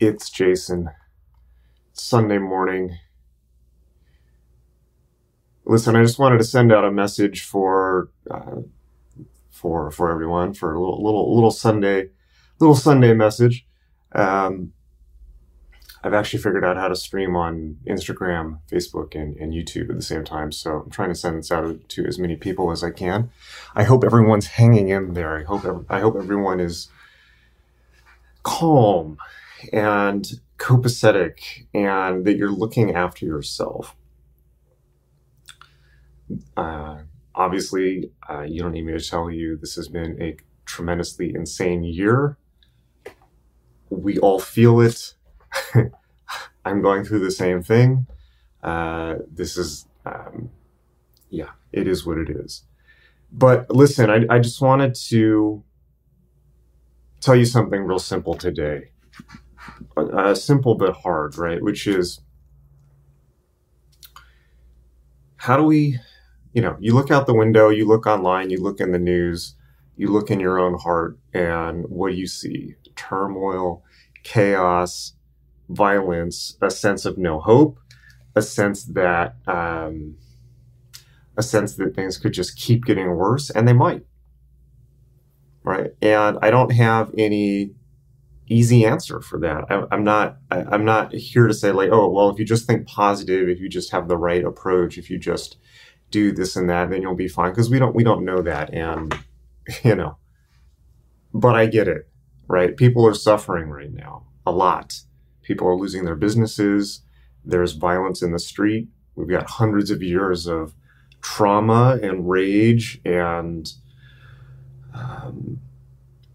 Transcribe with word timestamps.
It's 0.00 0.30
Jason. 0.30 0.88
Sunday 1.92 2.38
morning. 2.38 2.96
Listen, 5.66 5.94
I 5.94 6.02
just 6.02 6.18
wanted 6.18 6.38
to 6.38 6.44
send 6.44 6.72
out 6.72 6.86
a 6.86 6.90
message 6.90 7.42
for 7.42 8.08
uh, 8.30 8.62
for 9.50 9.90
for 9.90 10.10
everyone 10.10 10.54
for 10.54 10.72
a 10.72 10.80
little 10.80 11.04
little 11.04 11.34
little 11.34 11.50
Sunday 11.50 12.08
little 12.60 12.74
Sunday 12.74 13.12
message. 13.12 13.66
Um, 14.12 14.72
I've 16.02 16.14
actually 16.14 16.42
figured 16.42 16.64
out 16.64 16.78
how 16.78 16.88
to 16.88 16.96
stream 16.96 17.36
on 17.36 17.76
Instagram, 17.86 18.60
Facebook, 18.72 19.14
and, 19.14 19.36
and 19.36 19.52
YouTube 19.52 19.90
at 19.90 19.96
the 19.96 20.02
same 20.02 20.24
time. 20.24 20.50
So 20.50 20.80
I'm 20.84 20.90
trying 20.90 21.10
to 21.10 21.14
send 21.14 21.36
this 21.36 21.52
out 21.52 21.78
to 21.90 22.06
as 22.06 22.18
many 22.18 22.36
people 22.36 22.70
as 22.70 22.82
I 22.82 22.90
can. 22.90 23.30
I 23.74 23.82
hope 23.82 24.02
everyone's 24.02 24.46
hanging 24.46 24.88
in 24.88 25.12
there. 25.12 25.36
I 25.36 25.42
hope 25.42 25.86
I 25.90 26.00
hope 26.00 26.16
everyone 26.16 26.58
is 26.58 26.88
calm 28.42 29.18
and 29.72 30.40
copacetic 30.58 31.66
and 31.72 32.24
that 32.24 32.36
you're 32.36 32.50
looking 32.50 32.94
after 32.94 33.24
yourself. 33.24 33.96
Uh, 36.56 36.98
obviously, 37.34 38.10
uh, 38.28 38.42
you 38.42 38.62
don't 38.62 38.72
need 38.72 38.86
me 38.86 38.92
to 38.92 39.00
tell 39.00 39.30
you 39.30 39.56
this 39.56 39.74
has 39.76 39.88
been 39.88 40.20
a 40.20 40.36
tremendously 40.64 41.34
insane 41.34 41.82
year. 41.82 42.36
We 43.88 44.18
all 44.18 44.38
feel 44.38 44.80
it. 44.80 45.14
I'm 46.64 46.82
going 46.82 47.04
through 47.04 47.20
the 47.20 47.30
same 47.30 47.62
thing. 47.62 48.06
Uh, 48.62 49.16
this 49.30 49.56
is, 49.56 49.86
um, 50.04 50.50
yeah, 51.30 51.50
it 51.72 51.88
is 51.88 52.06
what 52.06 52.18
it 52.18 52.28
is. 52.30 52.64
But 53.32 53.70
listen, 53.70 54.10
I, 54.10 54.26
I 54.28 54.38
just 54.38 54.60
wanted 54.60 54.94
to 55.08 55.64
tell 57.20 57.36
you 57.36 57.44
something 57.44 57.82
real 57.82 57.98
simple 57.98 58.34
today. 58.34 58.90
Uh, 59.96 60.34
simple 60.34 60.74
but 60.74 60.94
hard, 60.94 61.36
right? 61.36 61.62
Which 61.62 61.86
is 61.86 62.20
how 65.36 65.56
do 65.56 65.62
we, 65.62 65.98
you 66.52 66.62
know, 66.62 66.76
you 66.80 66.94
look 66.94 67.10
out 67.10 67.26
the 67.26 67.34
window, 67.34 67.68
you 67.68 67.86
look 67.86 68.06
online, 68.06 68.50
you 68.50 68.62
look 68.62 68.80
in 68.80 68.92
the 68.92 68.98
news, 68.98 69.54
you 69.96 70.08
look 70.08 70.30
in 70.30 70.40
your 70.40 70.58
own 70.58 70.78
heart, 70.78 71.18
and 71.32 71.84
what 71.88 72.10
do 72.10 72.16
you 72.16 72.26
see? 72.26 72.74
Turmoil, 72.96 73.82
chaos, 74.22 75.14
violence, 75.68 76.56
a 76.60 76.70
sense 76.70 77.04
of 77.04 77.18
no 77.18 77.40
hope, 77.40 77.78
a 78.34 78.42
sense 78.42 78.84
that, 78.84 79.36
um, 79.46 80.16
a 81.36 81.42
sense 81.42 81.76
that 81.76 81.94
things 81.94 82.18
could 82.18 82.32
just 82.32 82.56
keep 82.56 82.84
getting 82.84 83.10
worse, 83.16 83.50
and 83.50 83.66
they 83.66 83.72
might 83.72 84.04
right? 85.62 85.92
And 86.02 86.38
I 86.42 86.50
don't 86.50 86.72
have 86.72 87.12
any 87.16 87.72
easy 88.50 88.84
answer 88.84 89.20
for 89.20 89.38
that. 89.40 89.64
I, 89.70 89.94
am 89.94 90.04
not. 90.04 90.38
I, 90.50 90.74
am 90.74 90.84
not 90.84 91.14
here 91.14 91.46
to 91.46 91.54
say 91.54 91.72
like, 91.72 91.90
oh, 91.92 92.10
well, 92.10 92.28
if 92.28 92.38
you 92.38 92.44
just 92.44 92.66
think 92.66 92.86
positive, 92.86 93.48
if 93.48 93.60
you 93.60 93.68
just 93.68 93.92
have 93.92 94.08
the 94.08 94.18
right 94.18 94.44
approach, 94.44 94.98
if 94.98 95.08
you 95.08 95.18
just 95.18 95.56
do 96.10 96.32
this 96.32 96.56
and 96.56 96.68
that, 96.68 96.90
then 96.90 97.00
you'll 97.00 97.14
be 97.14 97.28
fine. 97.28 97.52
Because 97.52 97.70
we 97.70 97.78
don't. 97.78 97.94
We 97.94 98.04
don't 98.04 98.24
know 98.24 98.42
that, 98.42 98.74
and 98.74 99.16
you 99.84 99.94
know. 99.94 100.18
But 101.32 101.54
I 101.54 101.66
get 101.66 101.88
it, 101.88 102.08
right? 102.48 102.76
People 102.76 103.06
are 103.06 103.14
suffering 103.14 103.70
right 103.70 103.92
now 103.92 104.26
a 104.44 104.52
lot. 104.52 105.00
People 105.42 105.68
are 105.68 105.76
losing 105.76 106.04
their 106.04 106.16
businesses. 106.16 107.02
There's 107.44 107.72
violence 107.72 108.20
in 108.20 108.32
the 108.32 108.38
street. 108.38 108.88
We've 109.14 109.28
got 109.28 109.48
hundreds 109.48 109.90
of 109.90 110.02
years 110.02 110.46
of 110.46 110.74
trauma 111.22 111.98
and 112.02 112.28
rage 112.28 113.00
and 113.04 113.72
um, 114.94 115.60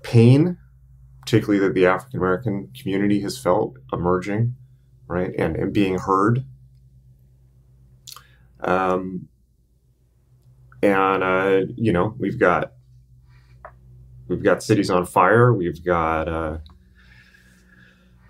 pain, 0.04 0.58
particularly 1.26 1.60
that 1.60 1.74
the 1.74 1.88
African 1.88 2.20
American 2.20 2.72
community 2.80 3.20
has 3.22 3.36
felt 3.36 3.78
emerging, 3.92 4.56
right, 5.08 5.32
and, 5.38 5.56
and 5.56 5.74
being 5.74 5.98
heard. 5.98 6.46
Um, 8.60 9.28
and 10.84 11.24
uh, 11.24 11.62
you 11.76 11.92
know 11.92 12.16
we've 12.20 12.40
got 12.40 12.74
we've 14.28 14.44
got 14.44 14.62
cities 14.62 14.92
on 14.92 15.08
fire. 15.08 15.52
We've 15.52 15.84
got 15.84 16.30
uh, 16.30 16.58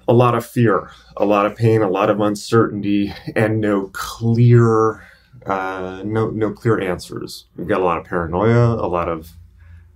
a 0.07 0.13
lot 0.13 0.33
of 0.33 0.45
fear, 0.45 0.89
a 1.17 1.25
lot 1.25 1.45
of 1.45 1.57
pain, 1.57 1.81
a 1.81 1.89
lot 1.89 2.09
of 2.09 2.21
uncertainty, 2.21 3.13
and 3.35 3.59
no 3.59 3.89
clear 3.91 5.05
uh, 5.45 6.01
no 6.05 6.29
no 6.29 6.51
clear 6.53 6.79
answers. 6.79 7.47
We've 7.57 7.67
got 7.67 7.81
a 7.81 7.83
lot 7.83 7.97
of 7.97 8.05
paranoia, 8.05 8.75
a 8.75 8.87
lot 8.87 9.09
of 9.09 9.33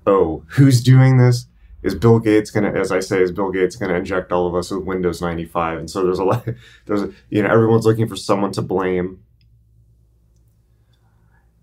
oh, 0.06 0.44
who's 0.50 0.84
doing 0.84 1.18
this? 1.18 1.46
Is 1.82 1.96
Bill 1.96 2.20
Gates 2.20 2.52
gonna, 2.52 2.72
as 2.72 2.92
I 2.92 3.00
say, 3.00 3.22
is 3.22 3.32
Bill 3.32 3.52
Gates 3.52 3.76
gonna 3.76 3.96
inject 3.96 4.32
all 4.32 4.48
of 4.48 4.56
us 4.56 4.70
with 4.72 4.84
Windows 4.84 5.22
95? 5.22 5.80
And 5.80 5.90
so 5.90 6.04
there's 6.04 6.20
a 6.20 6.24
lot, 6.24 6.46
there's, 6.86 7.04
a, 7.04 7.12
you 7.30 7.42
know, 7.42 7.50
everyone's 7.50 7.86
looking 7.86 8.08
for 8.08 8.16
someone 8.16 8.52
to 8.54 8.62
blame. 8.62 9.24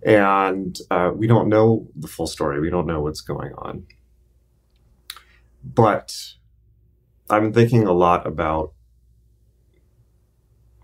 And 0.04 0.78
uh, 0.90 1.10
we 1.14 1.26
don't 1.26 1.48
know 1.48 1.88
the 1.96 2.08
full 2.08 2.26
story. 2.26 2.60
We 2.60 2.70
don't 2.70 2.86
know 2.86 3.00
what's 3.00 3.20
going 3.20 3.52
on. 3.58 3.86
But 5.64 6.14
I'm 7.28 7.52
thinking 7.52 7.86
a 7.86 7.92
lot 7.92 8.26
about 8.26 8.72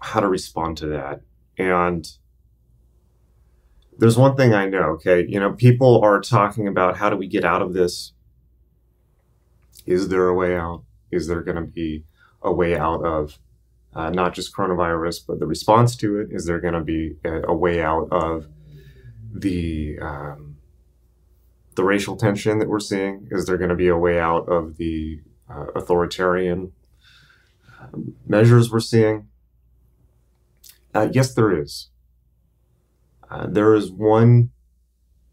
how 0.01 0.21
to 0.21 0.29
respond 0.29 0.77
to 0.79 0.87
that. 0.89 1.21
And 1.57 2.07
there's 3.97 4.17
one 4.17 4.37
thing 4.37 4.53
I 4.53 4.67
know, 4.67 4.95
okay? 4.95 5.25
You 5.27 5.39
know, 5.39 5.53
people 5.53 6.01
are 6.03 6.21
talking 6.21 6.67
about 6.67 6.97
how 6.97 7.09
do 7.09 7.17
we 7.17 7.29
get 7.29 7.45
out 7.45 7.63
of 7.63 7.73
this? 7.73 8.13
Is 9.87 10.09
there 10.09 10.29
a 10.29 10.35
way 10.35 10.57
out? 10.57 10.85
Is 11.11 11.29
there 11.29 11.43
going 11.43 11.57
to 11.57 11.63
be 11.63 12.05
a 12.43 12.53
way 12.53 12.77
out 12.77 13.05
of 13.05 13.39
uh, 13.95 14.11
not 14.11 14.35
just 14.35 14.55
coronavirus, 14.55 15.27
but 15.27 15.39
the 15.39 15.47
response 15.47 15.97
to 15.97 16.21
it? 16.21 16.29
Is 16.31 16.47
there 16.47 16.61
going 16.61 16.75
to 16.75 16.81
be 16.83 17.17
a, 17.25 17.43
a, 17.49 17.55
way 17.55 17.83
out 17.83 18.09
of 18.11 18.47
the 19.33 19.99
um, 20.01 20.57
the 21.75 21.85
racial 21.85 22.17
tension 22.17 22.59
that 22.59 22.69
we're 22.69 22.81
seeing? 22.81 23.29
Is 23.31 23.47
there 23.47 23.59
going 23.59 23.71
to 23.71 23.77
be 23.77 23.89
a 23.89 23.97
way 23.97 24.19
out 24.19 24.49
of 24.49 24.77
the 24.79 25.21
uh, 25.51 25.67
authoritarian 25.75 26.73
um, 27.81 28.15
measures 28.27 28.71
we're 28.71 28.81
seeing? 28.81 29.29
Uh, 30.95 31.09
yes, 31.13 31.35
there 31.35 31.59
is. 31.59 31.91
Uh, 33.31 33.47
there 33.47 33.75
is 33.75 33.91
one 33.91 34.51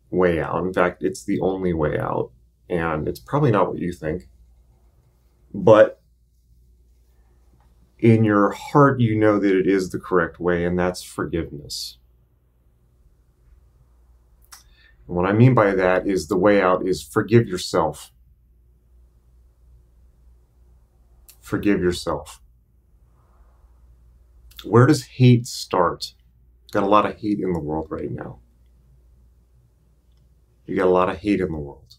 way 0.09 0.39
out. 0.41 0.63
In 0.63 0.73
fact, 0.73 1.03
it's 1.03 1.23
the 1.23 1.39
only 1.41 1.73
way 1.73 1.97
out. 1.99 2.31
And 2.69 3.07
it's 3.07 3.19
probably 3.19 3.51
not 3.51 3.67
what 3.67 3.79
you 3.79 3.91
think. 3.91 4.29
But 5.53 6.01
in 7.99 8.23
your 8.23 8.51
heart, 8.51 8.99
you 8.99 9.17
know 9.17 9.39
that 9.39 9.55
it 9.55 9.67
is 9.67 9.89
the 9.89 9.99
correct 9.99 10.39
way, 10.39 10.65
and 10.65 10.77
that's 10.77 11.03
forgiveness. 11.03 11.97
And 15.07 15.15
what 15.17 15.25
I 15.25 15.33
mean 15.33 15.53
by 15.53 15.73
that 15.75 16.07
is 16.07 16.27
the 16.27 16.37
way 16.37 16.61
out 16.61 16.87
is 16.87 17.01
forgive 17.01 17.47
yourself. 17.47 18.11
Forgive 21.41 21.81
yourself. 21.81 22.41
Where 24.63 24.85
does 24.85 25.03
hate 25.03 25.47
start? 25.47 26.13
Got 26.71 26.83
a 26.83 26.87
lot 26.87 27.05
of 27.05 27.17
hate 27.17 27.39
in 27.39 27.53
the 27.53 27.59
world 27.59 27.87
right 27.89 28.11
now. 28.11 28.39
You 30.67 30.75
got 30.75 30.87
a 30.87 30.91
lot 30.91 31.09
of 31.09 31.17
hate 31.17 31.41
in 31.41 31.51
the 31.51 31.57
world. 31.57 31.95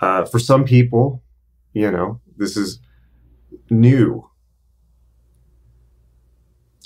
Uh, 0.00 0.24
for 0.24 0.38
some 0.38 0.64
people, 0.64 1.22
you 1.72 1.90
know, 1.90 2.20
this 2.36 2.56
is 2.56 2.80
new. 3.70 4.28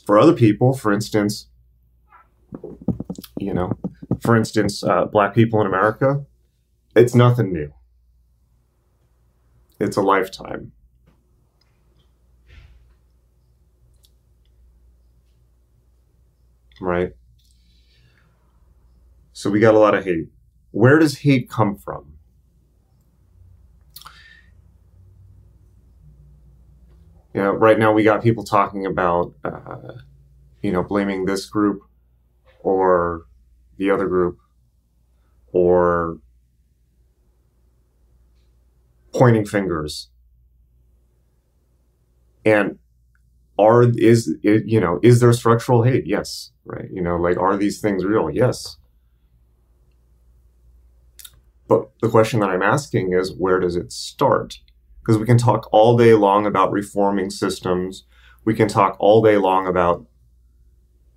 For 0.07 0.19
other 0.19 0.33
people, 0.33 0.73
for 0.73 0.93
instance, 0.93 1.49
you 3.39 3.53
know, 3.53 3.73
for 4.21 4.37
instance, 4.37 4.83
uh, 4.83 5.05
black 5.05 5.35
people 5.35 5.61
in 5.61 5.67
America, 5.67 6.25
it's 6.97 7.15
nothing 7.15 7.53
new. 7.53 7.73
It's 9.78 9.97
a 9.97 10.03
lifetime. 10.03 10.72
right? 16.81 17.13
So 19.33 19.51
we 19.51 19.61
got 19.61 19.75
a 19.75 19.78
lot 19.78 19.95
of 19.95 20.04
hate. 20.04 20.28
Where 20.71 20.99
does 20.99 21.19
hate 21.19 21.49
come 21.49 21.77
from? 21.77 22.17
You 27.39 27.45
know, 27.45 27.53
right 27.53 27.79
now 27.79 27.93
we 27.93 28.03
got 28.03 28.21
people 28.21 28.43
talking 28.43 28.85
about, 28.85 29.33
uh, 29.45 29.93
you 30.61 30.73
know, 30.73 30.83
blaming 30.83 31.25
this 31.25 31.47
group 31.47 31.83
or 32.65 33.27
the 33.77 33.93
other 33.93 34.09
group 34.09 34.41
or 35.53 36.19
pointing 39.15 39.47
fingers. 39.47 40.09
And 42.45 42.81
are 43.57 43.85
is 43.85 44.35
it, 44.43 44.65
you 44.67 44.81
know 44.81 44.99
is 45.05 45.21
there 45.21 45.33
structural 45.33 45.83
hate 45.83 46.07
yes 46.07 46.53
right 46.65 46.89
you 46.93 47.03
know 47.03 47.17
like 47.17 47.37
are 47.37 47.57
these 47.57 47.81
things 47.81 48.05
real 48.05 48.31
yes 48.31 48.77
But 51.69 51.91
the 52.01 52.09
question 52.09 52.41
that 52.41 52.51
I'm 52.51 52.63
asking 52.63 53.13
is 53.13 53.33
where 53.33 53.61
does 53.61 53.77
it 53.77 53.93
start? 53.93 54.59
Because 55.09 55.19
we 55.19 55.25
can 55.25 55.39
talk 55.39 55.71
all 55.72 55.97
day 55.97 56.13
long 56.13 56.45
about 56.45 56.71
reforming 56.71 57.31
systems. 57.31 58.05
We 58.45 58.53
can 58.53 58.69
talk 58.69 58.95
all 59.01 59.22
day 59.22 59.39
long 59.39 59.66
about, 59.66 60.05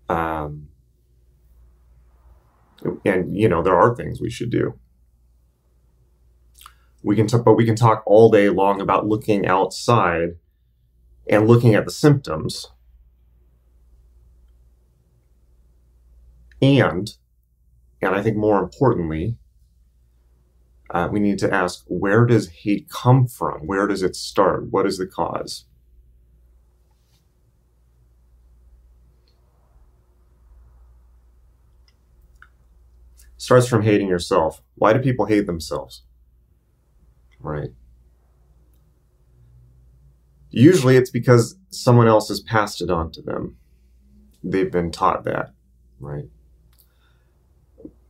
um, 0.08 0.70
and 3.04 3.36
you 3.36 3.50
know, 3.50 3.62
there 3.62 3.76
are 3.76 3.94
things 3.94 4.22
we 4.22 4.30
should 4.30 4.50
do. 4.50 4.80
We 7.04 7.18
can 7.18 7.28
talk, 7.28 7.44
but 7.44 7.56
we 7.56 7.66
can 7.66 7.76
talk 7.76 8.04
all 8.06 8.32
day 8.32 8.48
long 8.48 8.80
about 8.80 9.08
looking 9.08 9.46
outside 9.46 10.38
and 11.30 11.46
looking 11.46 11.76
at 11.76 11.84
the 11.84 11.92
symptoms. 11.92 12.68
And, 16.62 17.14
and 18.02 18.16
I 18.16 18.24
think 18.24 18.38
more 18.38 18.64
importantly, 18.64 19.36
uh, 20.92 21.08
we 21.10 21.20
need 21.20 21.40
to 21.40 21.54
ask 21.54 21.86
where 21.88 22.26
does 22.26 22.50
hate 22.50 22.90
come 22.90 23.26
from? 23.26 23.66
Where 23.66 23.88
does 23.88 24.04
it 24.04 24.16
start? 24.16 24.70
What 24.72 24.86
is 24.86 24.98
the 24.98 25.08
cause? 25.08 25.66
Starts 33.38 33.68
from 33.68 33.84
hating 33.84 34.08
yourself. 34.08 34.62
Why 34.76 34.94
do 34.94 35.00
people 35.00 35.26
hate 35.26 35.48
themselves? 35.48 36.04
Right. 37.40 37.72
Usually 40.50 40.98
it's 40.98 41.10
because 41.10 41.56
someone 41.70 42.08
else 42.08 42.28
has 42.28 42.42
passed 42.42 42.82
it 42.82 42.92
on 42.92 43.12
to 43.14 43.22
them. 43.22 43.56
They've 44.44 44.72
been 44.72 44.92
taught 44.92 45.24
that, 45.24 45.54
right? 46.00 46.26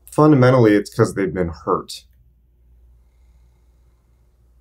Fundamentally, 0.07 0.73
it's 0.73 0.89
because 0.89 1.13
they've 1.13 1.33
been 1.33 1.49
hurt 1.49 2.05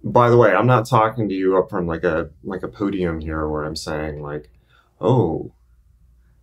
by 0.03 0.31
the 0.31 0.37
way, 0.37 0.55
I'm 0.55 0.67
not 0.67 0.87
talking 0.89 1.29
to 1.29 1.35
you 1.35 1.59
up 1.59 1.71
from 1.71 1.87
like 1.87 2.05
a 2.05 2.31
like 2.43 2.63
a 2.63 2.69
podium 2.69 3.21
here 3.21 3.49
where 3.49 3.65
I'm 3.65 3.77
saying 3.77 4.23
like, 4.23 4.51
"Oh, 5.01 5.53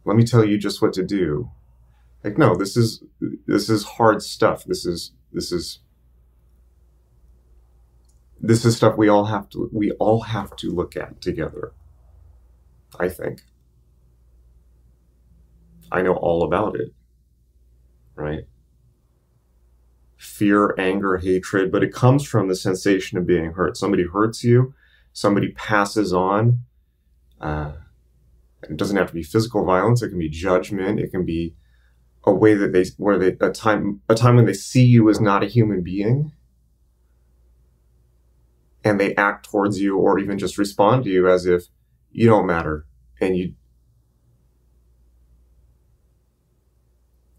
let 0.05 0.15
me 0.15 0.25
tell 0.25 0.45
you 0.45 0.57
just 0.57 0.81
what 0.81 0.93
to 0.93 1.03
do." 1.03 1.51
Like 2.23 2.37
no, 2.37 2.55
this 2.55 2.77
is 2.77 3.03
this 3.47 3.69
is 3.69 3.83
hard 3.83 4.21
stuff. 4.21 4.63
This 4.65 4.85
is 4.85 5.11
this 5.31 5.51
is 5.51 5.79
this 8.39 8.63
is 8.65 8.77
stuff 8.77 8.97
we 8.97 9.09
all 9.09 9.25
have 9.25 9.49
to 9.49 9.69
we 9.73 9.91
all 9.93 10.21
have 10.21 10.55
to 10.57 10.69
look 10.69 10.95
at 10.95 11.21
together. 11.21 11.73
I 12.99 13.09
think. 13.09 13.41
I 15.91 16.01
know 16.01 16.13
all 16.13 16.43
about 16.43 16.75
it. 16.75 16.93
Right? 18.15 18.45
Fear, 20.17 20.73
anger, 20.77 21.17
hatred, 21.17 21.71
but 21.71 21.83
it 21.83 21.93
comes 21.93 22.25
from 22.25 22.47
the 22.47 22.55
sensation 22.55 23.17
of 23.17 23.27
being 23.27 23.53
hurt. 23.53 23.77
Somebody 23.77 24.03
hurts 24.03 24.43
you, 24.43 24.73
somebody 25.13 25.51
passes 25.51 26.11
on. 26.11 26.59
Uh, 27.39 27.73
it 28.63 28.75
doesn't 28.75 28.97
have 28.97 29.09
to 29.09 29.13
be 29.13 29.23
physical 29.23 29.63
violence. 29.63 30.01
It 30.01 30.09
can 30.09 30.17
be 30.19 30.29
judgment. 30.29 30.99
It 30.99 31.11
can 31.11 31.23
be 31.23 31.53
a 32.23 32.33
way 32.33 32.55
that 32.55 32.73
they, 32.73 32.85
where 32.97 33.17
they, 33.17 33.37
a 33.39 33.51
time, 33.51 34.01
a 34.09 34.15
time 34.15 34.35
when 34.35 34.45
they 34.45 34.53
see 34.53 34.83
you 34.83 35.09
as 35.09 35.21
not 35.21 35.43
a 35.43 35.47
human 35.47 35.83
being, 35.83 36.33
and 38.83 38.99
they 38.99 39.15
act 39.15 39.49
towards 39.49 39.79
you, 39.79 39.97
or 39.97 40.17
even 40.17 40.39
just 40.39 40.57
respond 40.57 41.03
to 41.03 41.09
you 41.09 41.29
as 41.29 41.45
if 41.45 41.65
you 42.11 42.27
don't 42.27 42.47
matter, 42.47 42.85
and 43.21 43.37
you, 43.37 43.53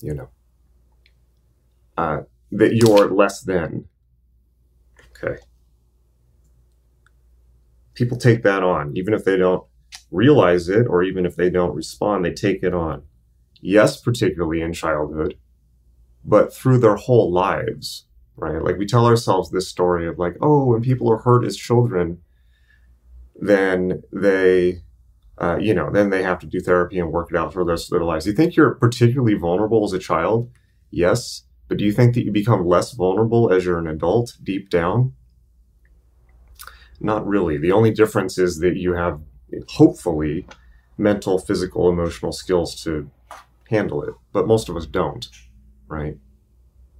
you 0.00 0.14
know. 0.14 0.28
Uh, 1.96 2.20
that 2.50 2.74
you're 2.74 3.10
less 3.10 3.42
than. 3.42 3.86
Okay. 5.10 5.40
People 7.94 8.16
take 8.16 8.42
that 8.42 8.62
on, 8.62 8.96
even 8.96 9.12
if 9.12 9.24
they 9.24 9.36
don't 9.36 9.64
realize 10.10 10.68
it 10.68 10.86
or 10.86 11.02
even 11.02 11.26
if 11.26 11.36
they 11.36 11.50
don't 11.50 11.74
respond, 11.74 12.24
they 12.24 12.32
take 12.32 12.62
it 12.62 12.74
on. 12.74 13.02
Yes, 13.60 14.00
particularly 14.00 14.60
in 14.60 14.72
childhood, 14.72 15.36
but 16.24 16.54
through 16.54 16.78
their 16.78 16.96
whole 16.96 17.32
lives, 17.32 18.06
right? 18.36 18.62
Like 18.62 18.78
we 18.78 18.86
tell 18.86 19.06
ourselves 19.06 19.50
this 19.50 19.68
story 19.68 20.06
of 20.06 20.18
like, 20.18 20.36
oh, 20.40 20.64
when 20.66 20.80
people 20.80 21.10
are 21.10 21.18
hurt 21.18 21.44
as 21.44 21.56
children, 21.56 22.22
then 23.34 24.02
they, 24.12 24.82
uh, 25.38 25.58
you 25.60 25.74
know, 25.74 25.90
then 25.90 26.10
they 26.10 26.22
have 26.22 26.38
to 26.40 26.46
do 26.46 26.60
therapy 26.60 26.98
and 26.98 27.12
work 27.12 27.30
it 27.30 27.36
out 27.36 27.52
for 27.52 27.64
the 27.64 27.70
rest 27.70 27.86
of 27.86 27.98
their 27.98 28.06
lives. 28.06 28.26
You 28.26 28.32
think 28.32 28.56
you're 28.56 28.74
particularly 28.74 29.34
vulnerable 29.34 29.84
as 29.84 29.92
a 29.92 29.98
child? 29.98 30.50
Yes. 30.90 31.42
But 31.68 31.76
do 31.76 31.84
you 31.84 31.92
think 31.92 32.14
that 32.14 32.24
you 32.24 32.32
become 32.32 32.66
less 32.66 32.92
vulnerable 32.92 33.52
as 33.52 33.64
you're 33.64 33.78
an 33.78 33.86
adult 33.86 34.36
deep 34.42 34.70
down? 34.70 35.12
Not 37.00 37.26
really. 37.26 37.58
The 37.58 37.72
only 37.72 37.90
difference 37.90 38.38
is 38.38 38.58
that 38.60 38.76
you 38.76 38.94
have, 38.94 39.20
hopefully, 39.68 40.46
mental, 40.96 41.38
physical, 41.38 41.88
emotional 41.88 42.32
skills 42.32 42.74
to 42.82 43.10
handle 43.68 44.02
it. 44.02 44.14
But 44.32 44.46
most 44.46 44.68
of 44.68 44.76
us 44.76 44.86
don't, 44.86 45.28
right? 45.86 46.16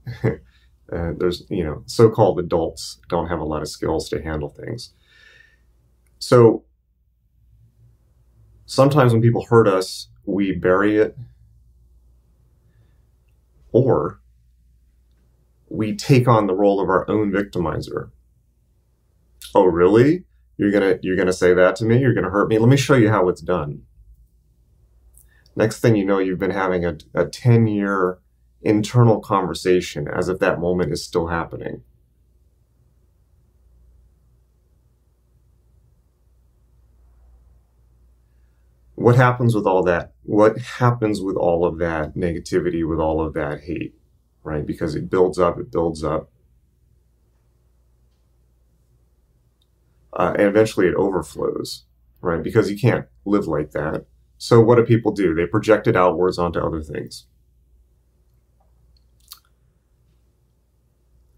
uh, 0.24 1.12
there's, 1.16 1.44
you 1.48 1.64
know, 1.64 1.82
so 1.86 2.10
called 2.10 2.38
adults 2.38 3.00
don't 3.08 3.28
have 3.28 3.40
a 3.40 3.44
lot 3.44 3.62
of 3.62 3.68
skills 3.68 4.08
to 4.10 4.22
handle 4.22 4.50
things. 4.50 4.92
So 6.18 6.64
sometimes 8.66 9.12
when 9.12 9.22
people 9.22 9.46
hurt 9.48 9.66
us, 9.66 10.08
we 10.24 10.52
bury 10.52 10.98
it 10.98 11.16
or 13.72 14.20
we 15.70 15.96
take 15.96 16.28
on 16.28 16.46
the 16.46 16.54
role 16.54 16.80
of 16.80 16.88
our 16.88 17.08
own 17.10 17.32
victimizer. 17.32 18.10
Oh, 19.54 19.64
really? 19.64 20.24
You're 20.56 20.72
gonna 20.72 20.98
you're 21.02 21.16
gonna 21.16 21.32
say 21.32 21.54
that 21.54 21.76
to 21.76 21.84
me? 21.84 21.98
You're 21.98 22.14
gonna 22.14 22.30
hurt 22.30 22.48
me? 22.48 22.58
Let 22.58 22.68
me 22.68 22.76
show 22.76 22.94
you 22.94 23.10
how 23.10 23.28
it's 23.28 23.40
done. 23.40 23.82
Next 25.56 25.80
thing 25.80 25.96
you 25.96 26.04
know, 26.04 26.18
you've 26.18 26.38
been 26.38 26.52
having 26.52 26.84
a, 26.84 26.96
a 27.14 27.26
10 27.26 27.66
year 27.66 28.18
internal 28.62 29.20
conversation 29.20 30.08
as 30.08 30.28
if 30.28 30.38
that 30.38 30.60
moment 30.60 30.92
is 30.92 31.04
still 31.04 31.28
happening. 31.28 31.82
What 38.94 39.16
happens 39.16 39.54
with 39.54 39.66
all 39.66 39.82
that? 39.84 40.12
What 40.24 40.58
happens 40.58 41.20
with 41.20 41.36
all 41.36 41.64
of 41.64 41.78
that 41.78 42.14
negativity, 42.14 42.86
with 42.88 42.98
all 42.98 43.24
of 43.24 43.34
that 43.34 43.60
hate? 43.60 43.97
Right? 44.48 44.66
Because 44.66 44.94
it 44.94 45.10
builds 45.10 45.38
up, 45.38 45.58
it 45.58 45.70
builds 45.70 46.02
up. 46.02 46.30
Uh, 50.14 50.32
and 50.38 50.48
eventually 50.48 50.86
it 50.86 50.94
overflows, 50.94 51.84
right? 52.22 52.42
Because 52.42 52.70
you 52.70 52.78
can't 52.78 53.06
live 53.26 53.46
like 53.46 53.72
that. 53.72 54.06
So 54.38 54.60
what 54.60 54.76
do 54.76 54.84
people 54.84 55.12
do? 55.12 55.34
They 55.34 55.46
project 55.46 55.86
it 55.86 55.96
outwards 55.96 56.38
onto 56.38 56.58
other 56.58 56.82
things. 56.82 57.26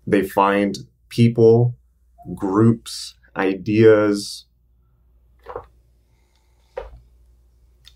They 0.07 0.23
find 0.23 0.79
people, 1.09 1.75
groups, 2.35 3.15
ideas 3.37 4.47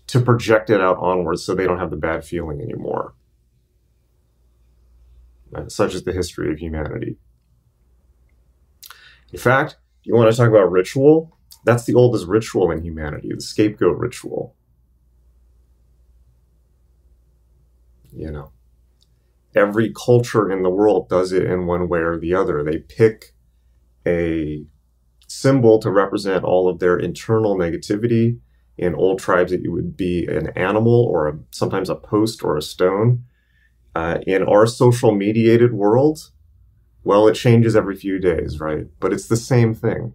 to 0.07 0.19
project 0.19 0.69
it 0.69 0.81
out 0.81 0.97
onwards 0.97 1.43
so 1.43 1.55
they 1.55 1.65
don't 1.65 1.79
have 1.79 1.89
the 1.89 1.97
bad 1.97 2.25
feeling 2.25 2.61
anymore 2.61 3.13
Uh, 5.55 5.69
such 5.69 5.93
is 5.93 6.03
the 6.03 6.11
history 6.11 6.51
of 6.51 6.59
humanity. 6.59 7.17
In 9.31 9.39
fact, 9.39 9.77
you 10.03 10.13
want 10.13 10.29
to 10.29 10.37
talk 10.37 10.49
about 10.49 10.71
ritual? 10.71 11.37
That's 11.63 11.85
the 11.85 11.95
oldest 11.95 12.27
ritual 12.27 12.71
in 12.71 12.83
humanity, 12.83 13.31
the 13.33 13.41
scapegoat 13.41 13.97
ritual. 13.97 14.55
You 18.13 18.31
know, 18.31 18.51
every 19.55 19.93
culture 19.93 20.51
in 20.51 20.63
the 20.63 20.69
world 20.69 21.09
does 21.09 21.31
it 21.31 21.43
in 21.43 21.67
one 21.67 21.87
way 21.87 21.99
or 21.99 22.17
the 22.17 22.33
other. 22.33 22.63
They 22.63 22.77
pick 22.77 23.33
a 24.05 24.65
symbol 25.27 25.79
to 25.79 25.89
represent 25.89 26.43
all 26.43 26.69
of 26.69 26.79
their 26.79 26.97
internal 26.97 27.57
negativity. 27.57 28.39
In 28.77 28.93
old 28.93 29.19
tribes, 29.19 29.51
it 29.51 29.61
would 29.71 29.95
be 29.95 30.25
an 30.27 30.49
animal 30.49 31.05
or 31.05 31.27
a, 31.27 31.39
sometimes 31.51 31.89
a 31.89 31.95
post 31.95 32.43
or 32.43 32.57
a 32.57 32.61
stone. 32.61 33.23
Uh, 33.95 34.19
in 34.27 34.43
our 34.43 34.67
social 34.67 35.13
mediated 35.13 35.73
world, 35.73 36.31
well, 37.05 37.27
it 37.27 37.33
changes 37.33 37.75
every 37.75 37.95
few 37.95 38.19
days, 38.19 38.59
right? 38.59 38.87
But 38.99 39.13
it's 39.13 39.27
the 39.27 39.37
same 39.37 39.73
thing. 39.73 40.13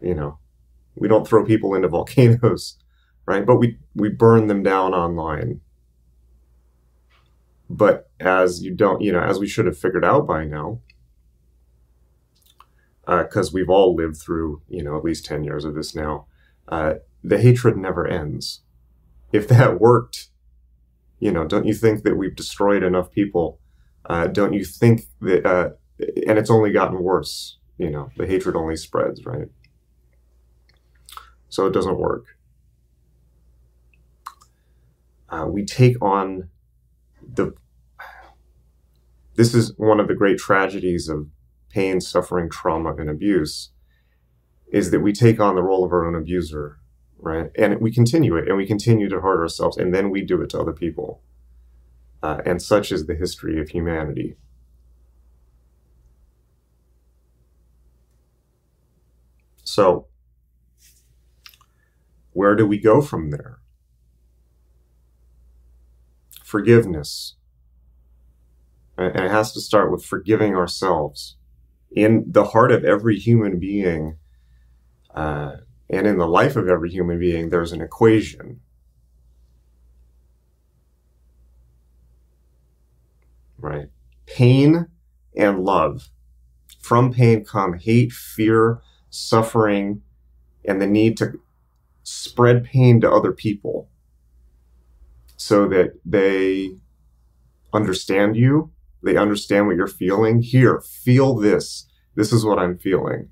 You 0.00 0.14
know, 0.14 0.38
we 0.96 1.06
don't 1.06 1.26
throw 1.26 1.44
people 1.44 1.74
into 1.74 1.88
volcanoes, 1.98 2.76
right? 3.26 3.46
But 3.46 3.56
we, 3.56 3.78
we 3.94 4.08
burn 4.08 4.48
them 4.48 4.62
down 4.62 4.92
online. 4.92 5.60
But 7.70 8.10
as 8.18 8.62
you 8.62 8.74
don't, 8.74 9.00
you 9.00 9.12
know, 9.12 9.20
as 9.20 9.38
we 9.38 9.46
should 9.46 9.66
have 9.66 9.78
figured 9.78 10.04
out 10.04 10.26
by 10.26 10.44
now, 10.44 10.80
because 13.06 13.48
uh, 13.48 13.52
we've 13.54 13.70
all 13.70 13.94
lived 13.94 14.16
through, 14.16 14.62
you 14.68 14.82
know, 14.82 14.96
at 14.96 15.04
least 15.04 15.24
10 15.24 15.44
years 15.44 15.64
of 15.64 15.74
this 15.74 15.94
now, 15.94 16.26
uh, 16.68 16.94
the 17.22 17.38
hatred 17.38 17.76
never 17.76 18.06
ends. 18.06 18.62
If 19.32 19.46
that 19.48 19.80
worked, 19.80 20.28
you 21.18 21.32
know, 21.32 21.44
don't 21.44 21.66
you 21.66 21.74
think 21.74 22.02
that 22.04 22.16
we've 22.16 22.36
destroyed 22.36 22.82
enough 22.82 23.10
people? 23.10 23.58
Uh, 24.04 24.26
don't 24.26 24.52
you 24.52 24.64
think 24.64 25.02
that 25.20 25.46
uh, 25.46 25.70
and 26.26 26.38
it's 26.38 26.50
only 26.50 26.72
gotten 26.72 27.02
worse. 27.02 27.58
You 27.78 27.90
know, 27.90 28.10
the 28.16 28.26
hatred 28.26 28.56
only 28.56 28.76
spreads, 28.76 29.24
right? 29.24 29.48
So 31.48 31.66
it 31.66 31.72
doesn't 31.72 31.98
work. 31.98 32.24
Uh, 35.28 35.46
we 35.48 35.64
take 35.64 36.00
on 36.02 36.48
the. 37.22 37.54
This 39.34 39.54
is 39.54 39.74
one 39.76 40.00
of 40.00 40.08
the 40.08 40.14
great 40.14 40.38
tragedies 40.38 41.08
of 41.08 41.28
pain, 41.68 42.00
suffering, 42.00 42.48
trauma, 42.48 42.94
and 42.94 43.10
abuse, 43.10 43.70
is 44.72 44.90
that 44.90 45.00
we 45.00 45.12
take 45.12 45.40
on 45.40 45.54
the 45.54 45.62
role 45.62 45.84
of 45.84 45.92
our 45.92 46.06
own 46.06 46.14
abuser, 46.14 46.78
right? 47.18 47.50
And 47.56 47.80
we 47.80 47.92
continue 47.92 48.36
it, 48.36 48.48
and 48.48 48.56
we 48.56 48.66
continue 48.66 49.08
to 49.08 49.20
hurt 49.20 49.40
ourselves, 49.40 49.76
and 49.76 49.94
then 49.94 50.10
we 50.10 50.22
do 50.22 50.40
it 50.42 50.50
to 50.50 50.60
other 50.60 50.72
people. 50.72 51.22
Uh, 52.22 52.40
and 52.44 52.60
such 52.60 52.90
is 52.90 53.06
the 53.06 53.14
history 53.14 53.60
of 53.60 53.68
humanity. 53.68 54.36
So, 59.62 60.06
where 62.32 62.54
do 62.54 62.66
we 62.66 62.78
go 62.78 63.02
from 63.02 63.30
there? 63.30 63.58
Forgiveness. 66.42 67.34
And 68.96 69.16
it 69.16 69.30
has 69.30 69.52
to 69.52 69.60
start 69.60 69.90
with 69.90 70.04
forgiving 70.04 70.54
ourselves. 70.54 71.36
In 71.90 72.24
the 72.26 72.44
heart 72.44 72.72
of 72.72 72.84
every 72.84 73.18
human 73.18 73.58
being, 73.58 74.16
uh, 75.14 75.56
and 75.88 76.06
in 76.06 76.18
the 76.18 76.26
life 76.26 76.56
of 76.56 76.68
every 76.68 76.90
human 76.90 77.18
being, 77.18 77.48
there's 77.48 77.72
an 77.72 77.80
equation. 77.80 78.60
Right? 83.58 83.88
Pain 84.26 84.86
and 85.36 85.64
love. 85.64 86.08
From 86.80 87.12
pain 87.12 87.44
come 87.44 87.78
hate, 87.78 88.12
fear, 88.12 88.80
suffering, 89.10 90.02
and 90.64 90.80
the 90.80 90.86
need 90.86 91.16
to 91.18 91.40
spread 92.02 92.64
pain 92.64 93.00
to 93.00 93.10
other 93.10 93.32
people 93.32 93.88
so 95.36 95.68
that 95.68 95.92
they 96.04 96.70
understand 97.72 98.36
you, 98.36 98.70
they 99.02 99.16
understand 99.16 99.66
what 99.66 99.76
you're 99.76 99.86
feeling. 99.86 100.42
Here, 100.42 100.80
feel 100.80 101.36
this. 101.36 101.86
This 102.14 102.32
is 102.32 102.44
what 102.44 102.58
I'm 102.58 102.78
feeling. 102.78 103.28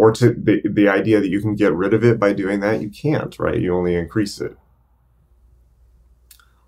Or 0.00 0.10
to 0.12 0.32
the, 0.32 0.62
the 0.64 0.88
idea 0.88 1.20
that 1.20 1.28
you 1.28 1.42
can 1.42 1.54
get 1.54 1.74
rid 1.74 1.92
of 1.92 2.02
it 2.02 2.18
by 2.18 2.32
doing 2.32 2.60
that, 2.60 2.80
you 2.80 2.88
can't, 2.88 3.38
right? 3.38 3.60
You 3.60 3.76
only 3.76 3.94
increase 3.94 4.40
it. 4.40 4.56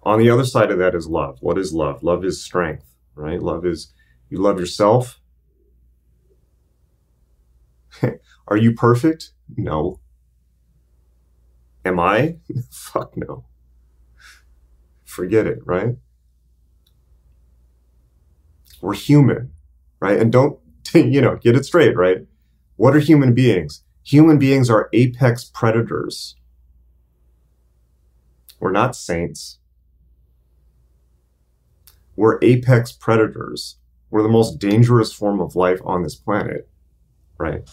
On 0.02 0.18
the 0.18 0.28
other 0.28 0.44
side 0.44 0.70
of 0.70 0.76
that 0.80 0.94
is 0.94 1.06
love. 1.06 1.38
What 1.40 1.56
is 1.56 1.72
love? 1.72 2.02
Love 2.02 2.26
is 2.26 2.44
strength, 2.44 2.84
right? 3.14 3.40
Love 3.40 3.64
is 3.64 3.94
you 4.28 4.36
love 4.36 4.60
yourself. 4.60 5.18
Are 8.48 8.58
you 8.58 8.74
perfect? 8.74 9.30
No. 9.56 9.98
Am 11.86 11.98
I? 11.98 12.36
Fuck 12.70 13.16
no. 13.16 13.46
Forget 15.06 15.46
it, 15.46 15.60
right? 15.64 15.96
We're 18.82 18.92
human, 18.92 19.52
right? 20.00 20.20
And 20.20 20.30
don't, 20.30 20.58
you 20.94 21.22
know, 21.22 21.36
get 21.36 21.56
it 21.56 21.64
straight, 21.64 21.96
right? 21.96 22.26
What 22.76 22.96
are 22.96 23.00
human 23.00 23.34
beings? 23.34 23.84
Human 24.04 24.38
beings 24.38 24.68
are 24.68 24.88
apex 24.92 25.44
predators. 25.44 26.36
We're 28.58 28.72
not 28.72 28.96
saints. 28.96 29.58
We're 32.16 32.38
apex 32.42 32.92
predators. 32.92 33.78
We're 34.10 34.22
the 34.22 34.28
most 34.28 34.58
dangerous 34.58 35.12
form 35.12 35.40
of 35.40 35.56
life 35.56 35.80
on 35.84 36.02
this 36.02 36.14
planet, 36.14 36.68
right? 37.38 37.68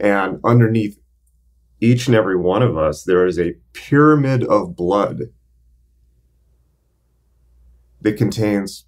And 0.00 0.40
underneath 0.44 0.98
each 1.80 2.06
and 2.06 2.16
every 2.16 2.36
one 2.36 2.62
of 2.62 2.76
us, 2.78 3.04
there 3.04 3.26
is 3.26 3.38
a 3.38 3.54
pyramid 3.72 4.42
of 4.44 4.74
blood 4.74 5.24
that 8.00 8.16
contains, 8.16 8.86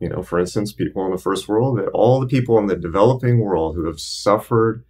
you 0.00 0.08
know, 0.08 0.22
for 0.22 0.38
instance, 0.38 0.72
people 0.72 1.04
in 1.04 1.12
the 1.12 1.18
first 1.18 1.48
world, 1.48 1.78
that 1.78 1.88
all 1.88 2.20
the 2.20 2.26
people 2.26 2.58
in 2.58 2.66
the 2.66 2.76
developing 2.76 3.40
world 3.40 3.74
who 3.74 3.86
have 3.86 4.00
suffered 4.00 4.84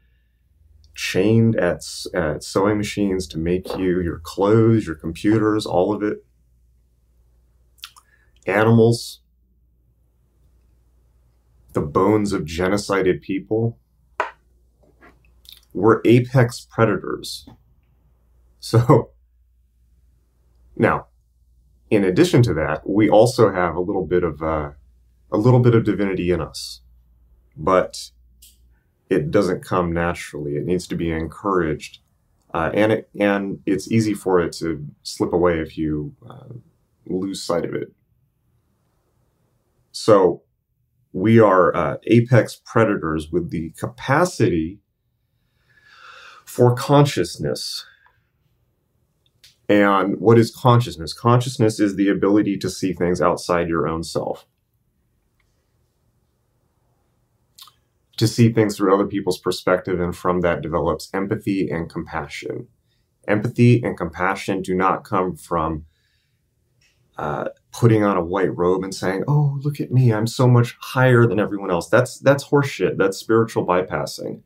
chained 0.95 1.57
at, 1.57 1.83
at 2.13 2.43
sewing 2.43 2.77
machines 2.77 3.27
to 3.29 3.39
make 3.39 3.77
you 3.77 4.01
your 4.01 4.19
clothes, 4.19 4.87
your 4.87 4.97
computers, 4.97 5.65
all 5.65 5.95
of 5.95 6.03
it. 6.03 6.25
Animals, 8.47 9.21
the 11.73 11.81
bones 11.81 12.33
of 12.33 12.43
genocided 12.43 13.23
people 13.23 13.79
were 15.73 16.03
apex 16.05 16.67
predators. 16.69 17.49
So, 18.59 19.13
now, 20.77 21.07
in 21.91 22.05
addition 22.05 22.43
to 22.43 22.55
that, 22.55 22.89
we 22.89 23.09
also 23.09 23.53
have 23.53 23.77
a 23.77 23.81
little 23.81 24.05
bit 24.05 24.25
of 24.25 24.43
uh, 24.43 24.71
a 25.31 25.37
little 25.37 25.61
bit 25.61 25.75
of 25.75 25.85
divinity 25.85 26.31
in 26.31 26.41
us, 26.41 26.81
but 27.57 28.11
it 29.11 29.31
doesn't 29.31 29.65
come 29.65 29.93
naturally. 29.93 30.57
It 30.57 30.65
needs 30.65 30.87
to 30.89 30.95
be 30.97 31.11
encouraged, 31.11 31.99
uh, 32.55 32.71
and 32.75 32.93
it 32.93 33.11
and 33.19 33.61
it's 33.67 33.91
easy 33.91 34.15
for 34.15 34.41
it 34.41 34.53
to 34.55 34.87
slip 35.03 35.33
away 35.33 35.61
if 35.61 35.77
you 35.77 36.15
uh, 36.29 36.55
lose 37.07 37.43
sight 37.43 37.65
of 37.65 37.75
it. 37.75 37.93
So, 39.93 40.43
we 41.13 41.41
are 41.41 41.75
uh, 41.75 41.97
apex 42.05 42.61
predators 42.65 43.31
with 43.31 43.51
the 43.51 43.71
capacity 43.71 44.79
for 46.45 46.75
consciousness. 46.75 47.85
And 49.69 50.19
what 50.19 50.39
is 50.39 50.55
consciousness? 50.55 51.13
Consciousness 51.13 51.79
is 51.79 51.97
the 51.97 52.09
ability 52.09 52.57
to 52.59 52.71
see 52.71 52.95
things 52.95 53.21
outside 53.21 53.69
your 53.69 53.87
own 53.87 54.03
self. 54.03 54.47
To 58.19 58.29
see 58.29 58.53
things 58.53 58.77
through 58.77 58.95
other 58.95 59.07
people's 59.07 59.39
perspective, 59.39 60.01
and 60.01 60.15
from 60.15 60.41
that 60.43 60.61
develops 60.61 61.09
empathy 61.15 61.71
and 61.71 61.89
compassion. 61.89 62.69
Empathy 63.27 63.83
and 63.83 63.97
compassion 63.97 64.63
do 64.63 64.75
not 64.75 65.05
come 65.05 65.37
from 65.37 65.87
uh, 67.17 67.49
putting 67.73 68.05
on 68.05 68.17
a 68.17 68.25
white 68.25 68.55
robe 68.57 68.85
and 68.85 68.95
saying, 68.95 69.25
"Oh, 69.29 69.59
look 69.63 69.81
at 69.81 69.93
me! 69.93 70.13
I'm 70.13 70.27
so 70.27 70.49
much 70.49 70.77
higher 70.81 71.27
than 71.27 71.39
everyone 71.41 71.71
else." 71.71 71.89
That's 71.89 72.19
that's 72.19 72.45
horseshit. 72.45 72.97
That's 72.99 73.17
spiritual 73.17 73.67
bypassing 73.67 74.43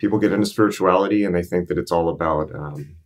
people 0.00 0.18
get 0.18 0.32
into 0.32 0.46
spirituality 0.46 1.24
and 1.24 1.34
they 1.34 1.42
think 1.42 1.68
that 1.68 1.78
it's 1.78 1.92
all 1.92 2.08
about 2.08 2.52
um, 2.54 2.96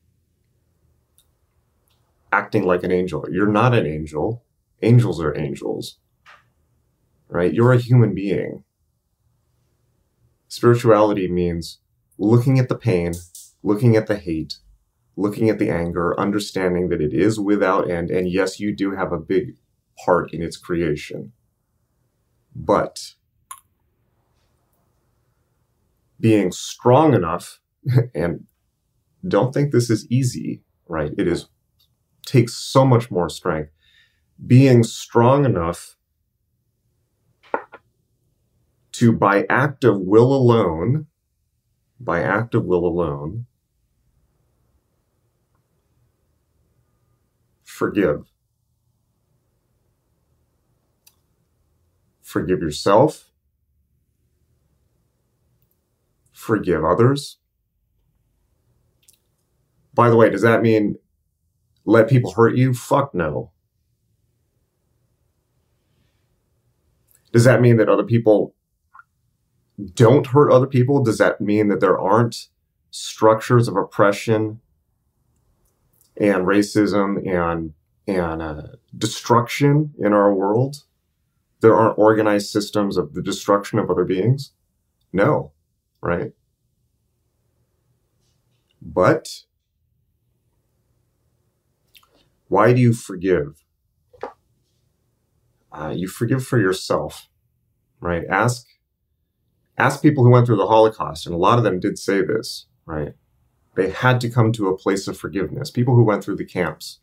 acting 2.32 2.64
like 2.64 2.84
an 2.84 2.92
angel. 2.92 3.26
You're 3.30 3.48
not 3.48 3.74
an 3.74 3.84
angel. 3.84 4.44
Angels 4.80 5.20
are 5.20 5.36
angels, 5.36 5.98
right? 7.28 7.52
You're 7.52 7.72
a 7.72 7.78
human 7.78 8.14
being. 8.14 8.62
Spirituality 10.54 11.28
means 11.28 11.78
looking 12.16 12.60
at 12.60 12.68
the 12.68 12.76
pain, 12.76 13.12
looking 13.64 13.96
at 13.96 14.06
the 14.06 14.16
hate, 14.16 14.58
looking 15.16 15.50
at 15.50 15.58
the 15.58 15.68
anger, 15.68 16.14
understanding 16.16 16.90
that 16.90 17.00
it 17.00 17.12
is 17.12 17.40
without 17.40 17.90
end. 17.90 18.08
And 18.08 18.30
yes, 18.30 18.60
you 18.60 18.72
do 18.72 18.92
have 18.92 19.10
a 19.10 19.18
big 19.18 19.56
part 20.04 20.32
in 20.32 20.42
its 20.42 20.56
creation. 20.56 21.32
But 22.54 23.14
being 26.20 26.52
strong 26.52 27.14
enough 27.14 27.58
and 28.14 28.44
don't 29.26 29.52
think 29.52 29.72
this 29.72 29.90
is 29.90 30.06
easy, 30.08 30.62
right? 30.86 31.10
It 31.18 31.26
is 31.26 31.48
takes 32.24 32.54
so 32.54 32.84
much 32.84 33.10
more 33.10 33.28
strength. 33.28 33.72
Being 34.46 34.84
strong 34.84 35.44
enough 35.44 35.96
to 38.94 39.12
by 39.12 39.46
act 39.48 39.84
of 39.84 40.00
will 40.00 40.34
alone, 40.34 41.06
by 42.00 42.20
act 42.20 42.54
of 42.54 42.64
will 42.64 42.86
alone, 42.86 43.46
forgive. 47.64 48.26
Forgive 52.22 52.60
yourself 52.60 53.30
forgive 56.44 56.84
others. 56.84 57.38
By 59.94 60.10
the 60.10 60.16
way, 60.16 60.28
does 60.28 60.42
that 60.42 60.60
mean 60.60 60.96
let 61.84 62.08
people 62.08 62.32
hurt 62.32 62.56
you? 62.56 62.74
Fuck 62.74 63.14
no. 63.14 63.52
Does 67.32 67.44
that 67.44 67.60
mean 67.60 67.78
that 67.78 67.88
other 67.88 68.04
people 68.04 68.54
don't 69.94 70.28
hurt 70.28 70.52
other 70.52 70.66
people? 70.66 71.02
Does 71.02 71.18
that 71.18 71.40
mean 71.40 71.68
that 71.68 71.80
there 71.80 71.98
aren't 71.98 72.48
structures 72.90 73.66
of 73.66 73.76
oppression 73.76 74.60
and 76.16 76.46
racism 76.46 77.26
and 77.28 77.74
and 78.06 78.42
uh, 78.42 78.62
destruction 78.96 79.94
in 79.98 80.12
our 80.12 80.32
world? 80.32 80.84
There 81.60 81.74
aren't 81.74 81.98
organized 81.98 82.50
systems 82.50 82.96
of 82.96 83.14
the 83.14 83.22
destruction 83.22 83.78
of 83.78 83.90
other 83.90 84.04
beings? 84.04 84.52
No, 85.12 85.52
right? 86.02 86.32
But 88.82 89.44
why 92.48 92.72
do 92.72 92.80
you 92.80 92.92
forgive? 92.92 93.64
Uh, 95.72 95.92
you 95.96 96.06
forgive 96.06 96.46
for 96.46 96.58
yourself, 96.58 97.28
right? 97.98 98.22
Ask 98.30 98.66
ask 99.78 100.02
people 100.02 100.24
who 100.24 100.30
went 100.30 100.46
through 100.46 100.56
the 100.56 100.66
Holocaust, 100.66 101.26
and 101.26 101.34
a 101.34 101.38
lot 101.38 101.58
of 101.58 101.64
them 101.64 101.80
did 101.80 101.98
say 101.98 102.22
this, 102.22 102.66
right? 102.86 103.14
They 103.74 103.90
had 103.90 104.20
to 104.20 104.30
come 104.30 104.52
to 104.52 104.68
a 104.68 104.76
place 104.76 105.08
of 105.08 105.18
forgiveness. 105.18 105.70
People 105.70 105.94
who 105.96 106.04
went 106.04 106.22
through 106.22 106.36
the 106.36 106.44
camps. 106.44 107.00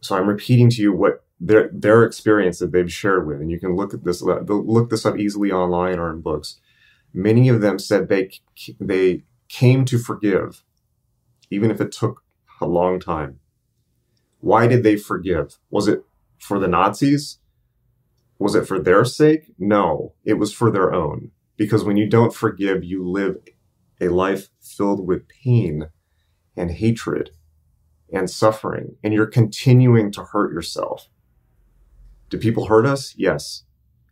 So 0.00 0.16
I'm 0.16 0.28
repeating 0.28 0.68
to 0.70 0.82
you 0.82 0.92
what 0.92 1.24
their 1.40 1.70
their 1.72 2.04
experience 2.04 2.58
that 2.58 2.72
they've 2.72 2.92
shared 2.92 3.26
with, 3.26 3.40
and 3.40 3.50
you 3.50 3.58
can 3.58 3.74
look 3.74 3.94
at 3.94 4.04
this 4.04 4.20
look 4.22 4.90
this 4.90 5.06
up 5.06 5.18
easily 5.18 5.50
online 5.50 5.98
or 5.98 6.10
in 6.10 6.20
books. 6.20 6.60
Many 7.14 7.48
of 7.48 7.60
them 7.60 7.78
said 7.78 8.08
they 8.08 8.30
they 8.80 9.24
came 9.48 9.84
to 9.86 9.98
forgive, 9.98 10.64
even 11.50 11.70
if 11.70 11.80
it 11.80 11.92
took 11.92 12.22
a 12.60 12.66
long 12.66 13.00
time. 13.00 13.40
Why 14.40 14.66
did 14.66 14.82
they 14.82 14.96
forgive? 14.96 15.58
Was 15.70 15.88
it 15.88 16.04
for 16.38 16.58
the 16.58 16.68
Nazis? 16.68 17.38
Was 18.38 18.54
it 18.54 18.66
for 18.66 18.78
their 18.78 19.04
sake? 19.04 19.52
No, 19.58 20.14
it 20.24 20.34
was 20.34 20.52
for 20.52 20.70
their 20.70 20.92
own. 20.92 21.30
Because 21.56 21.84
when 21.84 21.96
you 21.96 22.08
don't 22.08 22.34
forgive, 22.34 22.82
you 22.82 23.08
live 23.08 23.36
a 24.00 24.08
life 24.08 24.48
filled 24.60 25.06
with 25.06 25.28
pain 25.28 25.88
and 26.56 26.70
hatred 26.70 27.30
and 28.12 28.28
suffering, 28.28 28.96
and 29.02 29.14
you're 29.14 29.26
continuing 29.26 30.10
to 30.12 30.24
hurt 30.24 30.52
yourself. 30.52 31.08
Do 32.28 32.38
people 32.38 32.66
hurt 32.66 32.86
us? 32.86 33.14
Yes. 33.16 33.64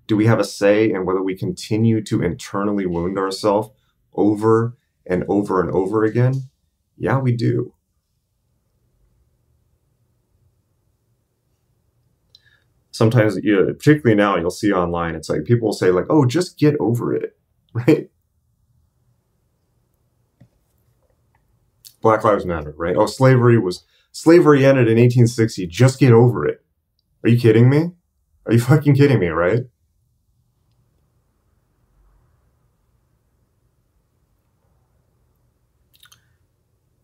Do 0.07 0.17
we 0.17 0.27
have 0.27 0.41
a 0.41 0.45
say 0.45 0.91
in 0.91 1.05
whether 1.05 1.23
we 1.23 1.37
continue 1.37 2.03
to 2.05 2.23
internally 2.23 2.87
wound 2.87 3.19
ourselves 3.19 3.71
over 4.15 4.77
and 5.07 5.25
over 5.29 5.61
and 5.61 5.71
over 5.71 6.05
again? 6.05 6.50
Yeah, 6.97 7.19
we 7.19 7.35
do. 7.35 7.75
Sometimes 13.00 13.38
you 13.42 13.64
particularly 13.78 14.14
now 14.14 14.37
you'll 14.37 14.50
see 14.50 14.75
online 14.75 15.14
it's 15.14 15.30
like 15.30 15.45
people 15.45 15.69
will 15.69 15.73
say 15.73 15.90
like 15.90 16.04
oh 16.11 16.26
just 16.26 16.59
get 16.59 16.76
over 16.78 17.14
it 17.14 17.35
right? 17.73 18.11
Black 22.02 22.23
lives 22.25 22.45
matter 22.45 22.75
right? 22.76 22.97
Oh 22.97 23.07
slavery 23.07 23.59
was 23.59 23.85
slavery 24.12 24.66
ended 24.66 24.87
in 24.87 24.99
1860 24.99 25.66
just 25.69 25.99
get 25.99 26.12
over 26.12 26.47
it. 26.47 26.62
Are 27.25 27.30
you 27.30 27.38
kidding 27.40 27.71
me? 27.71 27.92
Are 28.45 28.52
you 28.52 28.61
fucking 28.61 28.97
kidding 28.97 29.19
me 29.19 29.28
right? 29.28 29.61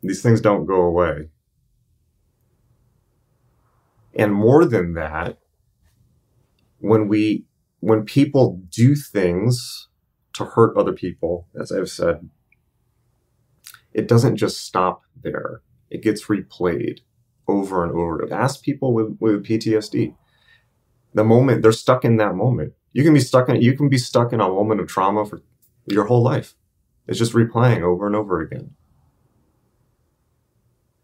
These 0.02 0.20
things 0.20 0.42
don't 0.42 0.66
go 0.66 0.82
away. 0.82 1.30
And 4.14 4.34
more 4.34 4.66
than 4.66 4.92
that 4.92 5.38
when 6.88 7.08
we 7.08 7.44
when 7.80 8.04
people 8.04 8.62
do 8.70 8.94
things 8.94 9.88
to 10.34 10.44
hurt 10.44 10.76
other 10.76 10.92
people, 10.92 11.48
as 11.58 11.72
I've 11.72 11.90
said, 11.90 12.28
it 13.92 14.08
doesn't 14.08 14.36
just 14.36 14.64
stop 14.64 15.02
there. 15.22 15.62
It 15.90 16.02
gets 16.02 16.26
replayed 16.26 17.00
over 17.48 17.84
and 17.84 17.92
over. 17.92 18.32
Ask 18.32 18.62
people 18.62 18.92
with, 18.92 19.16
with 19.20 19.46
PTSD. 19.46 20.14
The 21.14 21.24
moment 21.24 21.62
they're 21.62 21.72
stuck 21.72 22.04
in 22.04 22.16
that 22.16 22.34
moment. 22.34 22.74
You 22.92 23.04
can 23.04 23.14
be 23.14 23.20
stuck 23.20 23.48
in 23.48 23.60
you 23.60 23.76
can 23.76 23.88
be 23.88 23.99
stuck 23.99 24.32
in 24.32 24.40
a 24.40 24.49
moment 24.49 24.80
of 24.80 24.88
trauma 24.88 25.25
for 25.25 25.42
your 25.86 26.04
whole 26.04 26.22
life. 26.22 26.54
It's 27.06 27.18
just 27.18 27.32
replaying 27.32 27.82
over 27.82 28.06
and 28.06 28.16
over 28.16 28.40
again. 28.40 28.75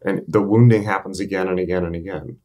And 0.05 0.23
the 0.27 0.43
wounding 0.43 0.83
happens 0.83 1.21
again 1.21 1.49
and 1.49 1.61
again 1.61 1.85
and 1.85 1.95
again. 1.95 2.39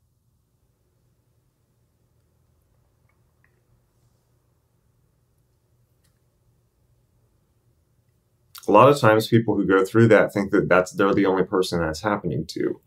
A 8.67 8.71
lot 8.71 8.89
of 8.89 8.99
times 8.99 9.27
people 9.27 9.55
who 9.55 9.65
go 9.65 9.85
through 9.85 10.07
that 10.09 10.33
think 10.33 10.51
that 10.51 10.69
that's 10.69 10.91
they're 10.91 11.13
the 11.13 11.25
only 11.25 11.43
person 11.43 11.79
that's 11.79 12.01
happening 12.01 12.45
to 12.47 12.81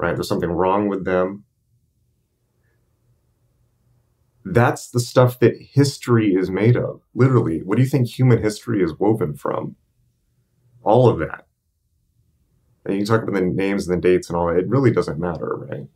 right? 0.00 0.14
There's 0.14 0.28
something 0.28 0.50
wrong 0.50 0.88
with 0.88 1.04
them. 1.04 1.44
That's 4.44 4.90
the 4.90 5.00
stuff 5.00 5.38
that 5.40 5.54
history 5.60 6.34
is 6.34 6.50
made 6.50 6.76
of 6.76 7.02
literally. 7.14 7.62
What 7.62 7.76
do 7.76 7.82
you 7.82 7.88
think 7.88 8.08
human 8.08 8.42
history 8.42 8.82
is 8.82 8.98
woven 8.98 9.34
from? 9.34 9.76
All 10.82 11.08
of 11.08 11.18
that. 11.18 11.46
And 12.86 12.98
you 12.98 13.04
talk 13.04 13.22
about 13.22 13.34
the 13.34 13.42
names 13.42 13.86
and 13.86 13.96
the 13.96 14.08
dates 14.08 14.30
and 14.30 14.36
all 14.36 14.46
that 14.46 14.56
it 14.56 14.68
really 14.68 14.90
doesn't 14.90 15.20
matter 15.20 15.54
right? 15.54 15.86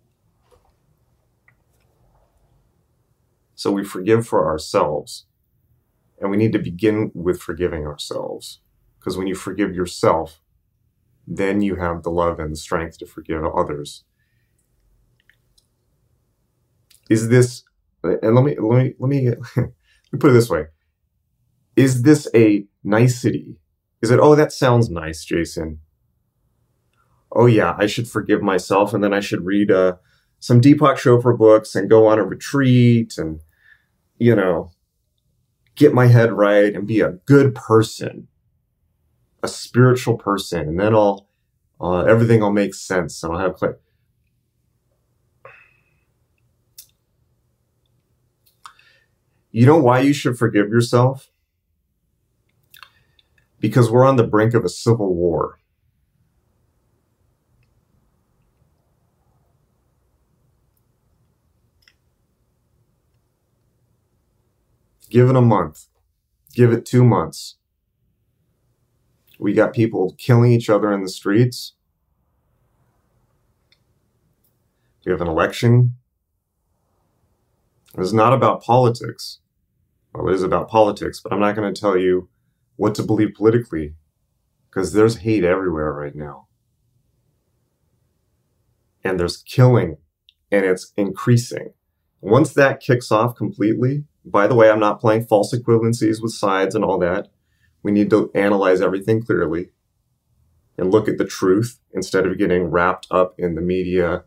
So 3.54 3.72
we 3.72 3.84
forgive 3.84 4.26
for 4.26 4.46
ourselves 4.46 5.24
and 6.20 6.30
we 6.30 6.37
need 6.37 6.52
to 6.52 6.58
begin 6.58 7.10
with 7.14 7.40
forgiving 7.40 7.87
ourselves 7.87 8.60
because 9.05 9.19
when 9.19 9.27
you 9.27 9.35
forgive 9.35 9.75
yourself, 9.75 10.40
then 11.27 11.61
you 11.61 11.77
have 11.77 12.03
the 12.03 12.11
love 12.11 12.40
and 12.40 12.53
the 12.53 12.57
strength 12.57 12.97
to 12.99 13.07
forgive 13.07 13.45
others. 13.45 14.05
Is 17.11 17.29
this, 17.29 17.64
and 18.03 18.35
let 18.35 18.45
me, 18.45 18.57
let 18.59 18.83
me, 18.83 18.95
let 18.99 19.09
me, 19.09 19.29
let 19.57 19.67
me 20.12 20.19
put 20.19 20.31
it 20.31 20.33
this 20.33 20.49
way. 20.49 20.67
Is 21.77 22.03
this 22.03 22.27
a 22.35 22.64
nicety? 22.83 23.59
Is 24.01 24.11
it, 24.11 24.21
oh, 24.21 24.35
that 24.37 24.53
sounds 24.53 24.88
nice, 24.88 25.23
Jason. 25.23 25.81
Oh 27.31 27.47
yeah, 27.47 27.75
I 27.79 27.87
should 27.87 28.09
forgive 28.09 28.40
myself 28.40 28.95
and 28.95 29.05
then 29.05 29.12
I 29.12 29.21
should 29.21 29.45
read 29.45 29.71
uh, 29.71 29.97
some 30.40 30.62
Deepak 30.62 30.97
Chopra 30.97 31.37
books 31.37 31.75
and 31.75 31.90
go 31.90 32.07
on 32.07 32.19
a 32.19 32.25
retreat 32.25 33.19
and, 33.19 33.40
you 34.17 34.35
know, 34.35 34.71
get 35.75 35.93
my 35.93 36.07
head 36.07 36.33
right 36.33 36.75
and 36.75 36.87
be 36.87 37.01
a 37.01 37.19
good 37.27 37.55
person 37.55 38.29
a 39.44 39.48
spiritual 39.48 40.16
person, 40.16 40.68
and 40.68 40.80
then 40.80 40.94
I'll 40.94 41.28
uh, 41.80 42.00
everything 42.04 42.40
will 42.40 42.50
make 42.50 42.74
sense, 42.74 43.22
and 43.22 43.33
I'll 43.35 43.38
have. 43.38 43.61
You 49.52 49.66
know 49.66 49.78
why 49.78 50.00
you 50.00 50.14
should 50.14 50.38
forgive 50.38 50.70
yourself? 50.70 51.30
Because 53.61 53.90
we're 53.90 54.04
on 54.04 54.16
the 54.16 54.26
brink 54.26 54.54
of 54.54 54.64
a 54.64 54.68
civil 54.68 55.14
war. 55.14 55.61
Give 65.11 65.28
it 65.28 65.37
a 65.37 65.40
month. 65.40 65.87
Give 66.54 66.72
it 66.72 66.87
two 66.87 67.04
months. 67.04 67.57
We 69.38 69.53
got 69.53 69.73
people 69.73 70.14
killing 70.18 70.53
each 70.53 70.70
other 70.70 70.92
in 70.92 71.03
the 71.03 71.09
streets. 71.09 71.75
We 75.05 75.12
have 75.12 75.20
an 75.20 75.29
election. 75.29 75.94
It's 77.97 78.12
not 78.12 78.33
about 78.33 78.62
politics. 78.62 79.40
Well, 80.14 80.29
it 80.29 80.35
is 80.35 80.42
about 80.42 80.68
politics, 80.68 81.20
but 81.20 81.33
I'm 81.33 81.40
not 81.40 81.57
going 81.57 81.73
to 81.73 81.79
tell 81.79 81.97
you 81.97 82.29
what 82.77 82.94
to 82.97 83.03
believe 83.03 83.35
politically 83.35 83.94
because 84.68 84.92
there's 84.92 85.18
hate 85.18 85.44
everywhere 85.44 85.92
right 85.92 86.14
now. 86.14 86.47
And 89.05 89.20
there's 89.20 89.37
killing 89.37 89.99
and 90.51 90.64
it's 90.64 90.92
increasing. 90.97 91.75
Once 92.20 92.55
that 92.55 92.81
kicks 92.81 93.12
off 93.12 93.37
completely, 93.37 94.05
by 94.25 94.47
the 94.47 94.55
way, 94.55 94.70
I'm 94.70 94.81
not 94.81 95.01
playing 95.01 95.27
false 95.27 95.55
equivalencies 95.55 96.23
with 96.23 96.33
sides 96.33 96.75
and 96.75 96.85
all 96.85 96.99
that. 97.01 97.29
We 97.85 97.92
need 97.92 98.11
to 98.11 98.33
analyze 98.35 98.81
everything 98.81 99.23
clearly 99.23 99.68
and 100.77 100.90
look 100.90 101.07
at 101.07 101.18
the 101.18 101.25
truth 101.25 101.79
instead 101.92 102.27
of 102.27 102.38
getting 102.38 102.64
wrapped 102.64 103.07
up 103.11 103.35
in 103.38 103.55
the 103.55 103.61
media 103.61 104.25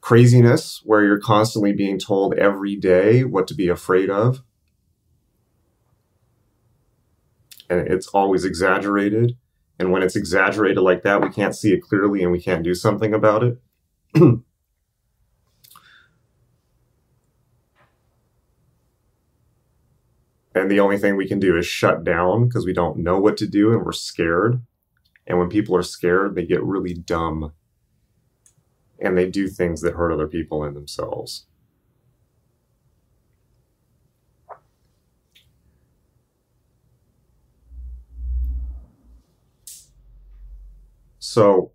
craziness 0.00 0.80
where 0.84 1.02
you're 1.04 1.20
constantly 1.20 1.72
being 1.72 1.98
told 1.98 2.34
every 2.34 2.76
day 2.76 3.24
what 3.24 3.48
to 3.48 3.54
be 3.54 3.68
afraid 3.68 4.10
of. 4.10 4.42
And 7.68 7.86
it's 7.88 8.08
always 8.08 8.44
exaggerated. 8.44 9.36
And 9.78 9.90
when 9.90 10.02
it's 10.02 10.16
exaggerated 10.16 10.82
like 10.82 11.02
that, 11.02 11.22
we 11.22 11.30
can't 11.30 11.56
see 11.56 11.72
it 11.72 11.82
clearly 11.82 12.22
and 12.22 12.32
we 12.32 12.40
can't 12.40 12.62
do 12.62 12.74
something 12.74 13.14
about 13.14 13.42
it. 13.42 13.58
And 20.60 20.70
the 20.70 20.80
only 20.80 20.98
thing 20.98 21.16
we 21.16 21.26
can 21.26 21.40
do 21.40 21.56
is 21.56 21.66
shut 21.66 22.04
down 22.04 22.46
because 22.46 22.66
we 22.66 22.74
don't 22.74 22.98
know 22.98 23.18
what 23.18 23.38
to 23.38 23.46
do 23.46 23.72
and 23.72 23.84
we're 23.84 23.92
scared. 23.92 24.62
And 25.26 25.38
when 25.38 25.48
people 25.48 25.74
are 25.76 25.82
scared, 25.82 26.34
they 26.34 26.44
get 26.44 26.62
really 26.62 26.94
dumb. 26.94 27.52
and 29.00 29.16
they 29.16 29.28
do 29.30 29.48
things 29.48 29.80
that 29.80 29.94
hurt 29.94 30.12
other 30.12 30.28
people 30.28 30.62
and 30.64 30.76
themselves. 30.76 31.46
So, 41.18 41.72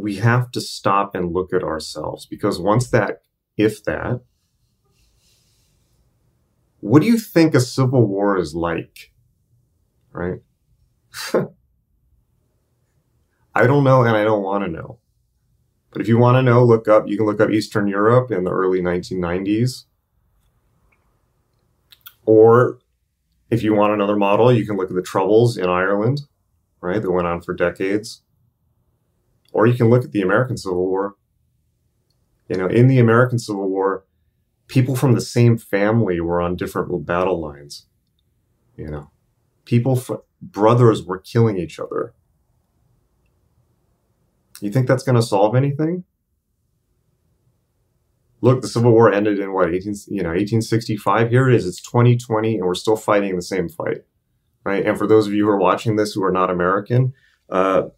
we 0.00 0.16
have 0.16 0.50
to 0.52 0.60
stop 0.60 1.14
and 1.14 1.32
look 1.32 1.52
at 1.52 1.62
ourselves 1.62 2.26
because 2.26 2.58
once 2.58 2.88
that, 2.90 3.22
if 3.56 3.84
that, 3.84 4.20
what 6.80 7.02
do 7.02 7.06
you 7.06 7.18
think 7.18 7.54
a 7.54 7.60
civil 7.60 8.06
war 8.06 8.38
is 8.38 8.54
like? 8.54 9.12
Right? 10.12 10.40
I 13.54 13.66
don't 13.66 13.84
know 13.84 14.02
and 14.02 14.16
I 14.16 14.24
don't 14.24 14.42
want 14.42 14.64
to 14.64 14.70
know. 14.70 14.98
But 15.90 16.00
if 16.00 16.08
you 16.08 16.18
want 16.18 16.36
to 16.36 16.42
know, 16.42 16.64
look 16.64 16.88
up, 16.88 17.08
you 17.08 17.16
can 17.16 17.26
look 17.26 17.40
up 17.40 17.50
Eastern 17.50 17.88
Europe 17.88 18.30
in 18.30 18.44
the 18.44 18.52
early 18.52 18.80
1990s. 18.80 19.84
Or 22.24 22.78
if 23.50 23.62
you 23.62 23.74
want 23.74 23.92
another 23.92 24.16
model, 24.16 24.52
you 24.52 24.64
can 24.64 24.76
look 24.76 24.88
at 24.88 24.94
the 24.94 25.02
Troubles 25.02 25.56
in 25.56 25.68
Ireland, 25.68 26.22
right? 26.80 27.02
That 27.02 27.10
went 27.10 27.26
on 27.26 27.40
for 27.40 27.54
decades. 27.54 28.22
Or 29.52 29.66
you 29.66 29.74
can 29.74 29.90
look 29.90 30.04
at 30.04 30.12
the 30.12 30.22
American 30.22 30.56
Civil 30.56 30.86
War. 30.86 31.16
You 32.48 32.56
know, 32.56 32.66
in 32.66 32.88
the 32.88 32.98
American 32.98 33.38
Civil 33.38 33.68
War, 33.68 34.04
people 34.66 34.96
from 34.96 35.14
the 35.14 35.20
same 35.20 35.56
family 35.58 36.20
were 36.20 36.40
on 36.40 36.56
different 36.56 37.04
battle 37.04 37.40
lines. 37.40 37.86
You 38.76 38.88
know, 38.88 39.10
people, 39.64 40.02
brothers 40.40 41.04
were 41.04 41.18
killing 41.18 41.58
each 41.58 41.78
other. 41.78 42.14
You 44.60 44.70
think 44.70 44.86
that's 44.86 45.02
going 45.02 45.16
to 45.16 45.22
solve 45.22 45.54
anything? 45.54 46.04
Look, 48.42 48.62
the 48.62 48.68
Civil 48.68 48.92
War 48.92 49.12
ended 49.12 49.38
in 49.38 49.52
what, 49.52 49.74
18, 49.74 49.94
you 50.08 50.22
know, 50.22 50.30
1865. 50.30 51.30
Here 51.30 51.48
it 51.48 51.54
is. 51.54 51.66
It's 51.66 51.80
2020 51.82 52.56
and 52.56 52.66
we're 52.66 52.74
still 52.74 52.96
fighting 52.96 53.36
the 53.36 53.42
same 53.42 53.68
fight. 53.68 54.04
Right. 54.64 54.84
And 54.86 54.96
for 54.96 55.06
those 55.06 55.26
of 55.26 55.32
you 55.32 55.44
who 55.44 55.50
are 55.50 55.58
watching 55.58 55.96
this 55.96 56.12
who 56.12 56.22
are 56.22 56.32
not 56.32 56.50
American, 56.50 57.14
uh, 57.48 57.88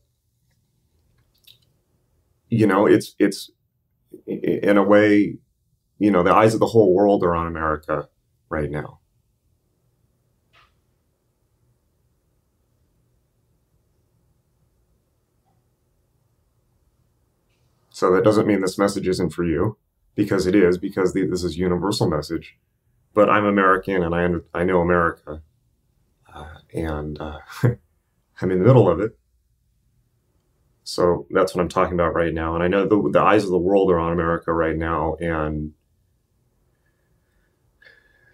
you 2.52 2.66
know, 2.66 2.84
it's, 2.84 3.14
it's 3.18 3.50
in 4.26 4.76
a 4.76 4.82
way, 4.82 5.38
you 5.98 6.10
know, 6.10 6.22
the 6.22 6.34
eyes 6.34 6.52
of 6.52 6.60
the 6.60 6.66
whole 6.66 6.94
world 6.94 7.24
are 7.24 7.34
on 7.34 7.46
America 7.46 8.08
right 8.50 8.70
now. 8.70 9.00
So 17.88 18.12
that 18.14 18.22
doesn't 18.22 18.46
mean 18.46 18.60
this 18.60 18.76
message 18.76 19.08
isn't 19.08 19.30
for 19.30 19.44
you, 19.44 19.78
because 20.14 20.46
it 20.46 20.54
is, 20.54 20.76
because 20.76 21.14
the, 21.14 21.26
this 21.26 21.44
is 21.44 21.56
universal 21.56 22.06
message. 22.06 22.58
But 23.14 23.30
I'm 23.30 23.46
American 23.46 24.02
and 24.02 24.14
I, 24.14 24.60
I 24.60 24.64
know 24.64 24.82
America. 24.82 25.40
Uh, 26.30 26.58
and 26.74 27.18
uh, 27.18 27.38
I'm 28.42 28.50
in 28.50 28.58
the 28.58 28.66
middle 28.66 28.90
of 28.90 29.00
it. 29.00 29.18
So 30.92 31.26
that's 31.30 31.54
what 31.54 31.62
I'm 31.62 31.70
talking 31.70 31.94
about 31.94 32.14
right 32.14 32.34
now. 32.34 32.54
And 32.54 32.62
I 32.62 32.68
know 32.68 32.86
the, 32.86 33.10
the 33.10 33.22
eyes 33.22 33.44
of 33.44 33.50
the 33.50 33.56
world 33.56 33.90
are 33.90 33.98
on 33.98 34.12
America 34.12 34.52
right 34.52 34.76
now. 34.76 35.14
And 35.14 35.72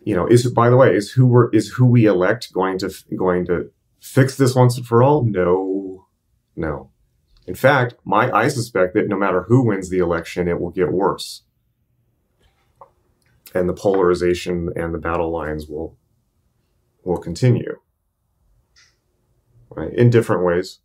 you 0.02 0.16
know, 0.16 0.26
is 0.26 0.50
by 0.50 0.68
the 0.68 0.76
way, 0.76 0.92
is 0.96 1.12
who 1.12 1.26
we're 1.26 1.50
is 1.50 1.68
who 1.74 1.86
we 1.86 2.06
elect 2.06 2.52
going 2.52 2.78
to 2.78 2.92
going 3.16 3.46
to 3.46 3.70
fix 4.00 4.36
this 4.36 4.56
once 4.56 4.76
and 4.76 4.84
for 4.84 5.04
all? 5.04 5.22
No, 5.22 6.06
no. 6.56 6.90
In 7.46 7.54
fact, 7.54 7.94
my 8.04 8.28
I 8.32 8.48
suspect 8.48 8.92
that 8.94 9.06
no 9.06 9.16
matter 9.16 9.44
who 9.44 9.64
wins 9.64 9.88
the 9.88 9.98
election, 9.98 10.48
it 10.48 10.60
will 10.60 10.70
get 10.70 10.90
worse, 10.90 11.42
and 13.54 13.68
the 13.68 13.74
polarization 13.74 14.70
and 14.74 14.92
the 14.92 14.98
battle 14.98 15.30
lines 15.30 15.68
will 15.68 15.96
will 17.04 17.18
continue, 17.18 17.78
right, 19.70 19.92
in 19.92 20.10
different 20.10 20.44
ways. 20.44 20.80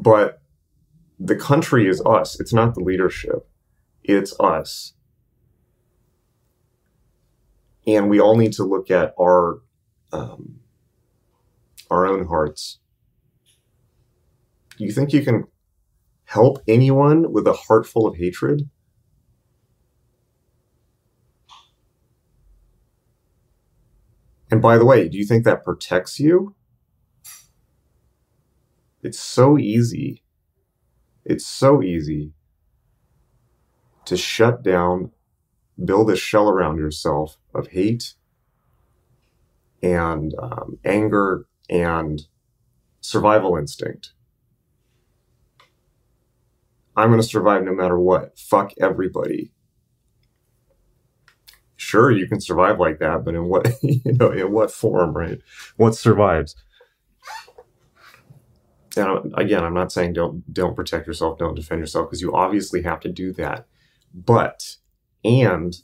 But 0.00 0.40
the 1.18 1.34
country 1.34 1.88
is 1.88 2.00
us. 2.06 2.38
It's 2.38 2.52
not 2.52 2.74
the 2.74 2.80
leadership. 2.80 3.48
It's 4.04 4.38
us. 4.38 4.94
And 7.86 8.08
we 8.08 8.20
all 8.20 8.36
need 8.36 8.52
to 8.52 8.64
look 8.64 8.90
at 8.90 9.12
our, 9.20 9.60
um, 10.12 10.60
our 11.90 12.06
own 12.06 12.26
hearts. 12.26 12.78
You 14.76 14.92
think 14.92 15.12
you 15.12 15.24
can 15.24 15.44
help 16.26 16.62
anyone 16.68 17.32
with 17.32 17.46
a 17.48 17.54
heart 17.54 17.86
full 17.86 18.06
of 18.06 18.16
hatred? 18.16 18.68
And 24.50 24.62
by 24.62 24.78
the 24.78 24.84
way, 24.84 25.08
do 25.08 25.18
you 25.18 25.26
think 25.26 25.44
that 25.44 25.64
protects 25.64 26.20
you? 26.20 26.54
It's 29.02 29.18
so 29.18 29.58
easy. 29.58 30.22
It's 31.24 31.46
so 31.46 31.82
easy 31.82 32.32
to 34.06 34.16
shut 34.16 34.62
down, 34.62 35.10
build 35.84 36.10
a 36.10 36.16
shell 36.16 36.48
around 36.48 36.78
yourself 36.78 37.36
of 37.54 37.68
hate 37.68 38.14
and 39.82 40.34
um, 40.40 40.78
anger 40.84 41.46
and 41.68 42.26
survival 43.00 43.56
instinct. 43.56 44.12
I'm 46.96 47.10
going 47.10 47.20
to 47.20 47.26
survive 47.26 47.62
no 47.62 47.74
matter 47.74 47.98
what. 47.98 48.36
Fuck 48.38 48.72
everybody. 48.80 49.52
Sure, 51.76 52.10
you 52.10 52.26
can 52.26 52.40
survive 52.40 52.80
like 52.80 52.98
that, 52.98 53.24
but 53.24 53.36
in 53.36 53.44
what 53.44 53.72
you 53.82 54.00
know, 54.14 54.32
in 54.32 54.50
what 54.50 54.72
form, 54.72 55.16
right? 55.16 55.40
What 55.76 55.94
survives? 55.94 56.56
And 58.98 59.32
again, 59.36 59.64
I'm 59.64 59.74
not 59.74 59.92
saying 59.92 60.12
don't 60.12 60.52
don't 60.52 60.76
protect 60.76 61.06
yourself, 61.06 61.38
don't 61.38 61.54
defend 61.54 61.80
yourself, 61.80 62.08
because 62.08 62.20
you 62.20 62.34
obviously 62.34 62.82
have 62.82 63.00
to 63.00 63.08
do 63.08 63.32
that. 63.34 63.66
But 64.12 64.76
and 65.24 65.76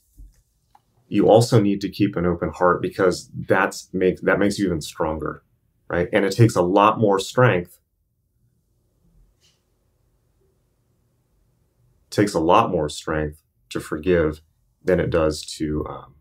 you 1.08 1.28
also 1.28 1.60
need 1.60 1.80
to 1.82 1.88
keep 1.88 2.16
an 2.16 2.26
open 2.26 2.50
heart 2.50 2.82
because 2.82 3.30
that's 3.48 3.88
make 3.92 4.20
that 4.22 4.38
makes 4.38 4.58
you 4.58 4.66
even 4.66 4.80
stronger, 4.80 5.42
right? 5.88 6.08
And 6.12 6.24
it 6.24 6.34
takes 6.34 6.56
a 6.56 6.62
lot 6.62 6.98
more 6.98 7.18
strength. 7.18 7.78
Takes 12.10 12.34
a 12.34 12.40
lot 12.40 12.70
more 12.70 12.88
strength 12.88 13.42
to 13.70 13.80
forgive 13.80 14.40
than 14.82 15.00
it 15.00 15.10
does 15.10 15.44
to 15.56 15.84
um, 15.88 16.14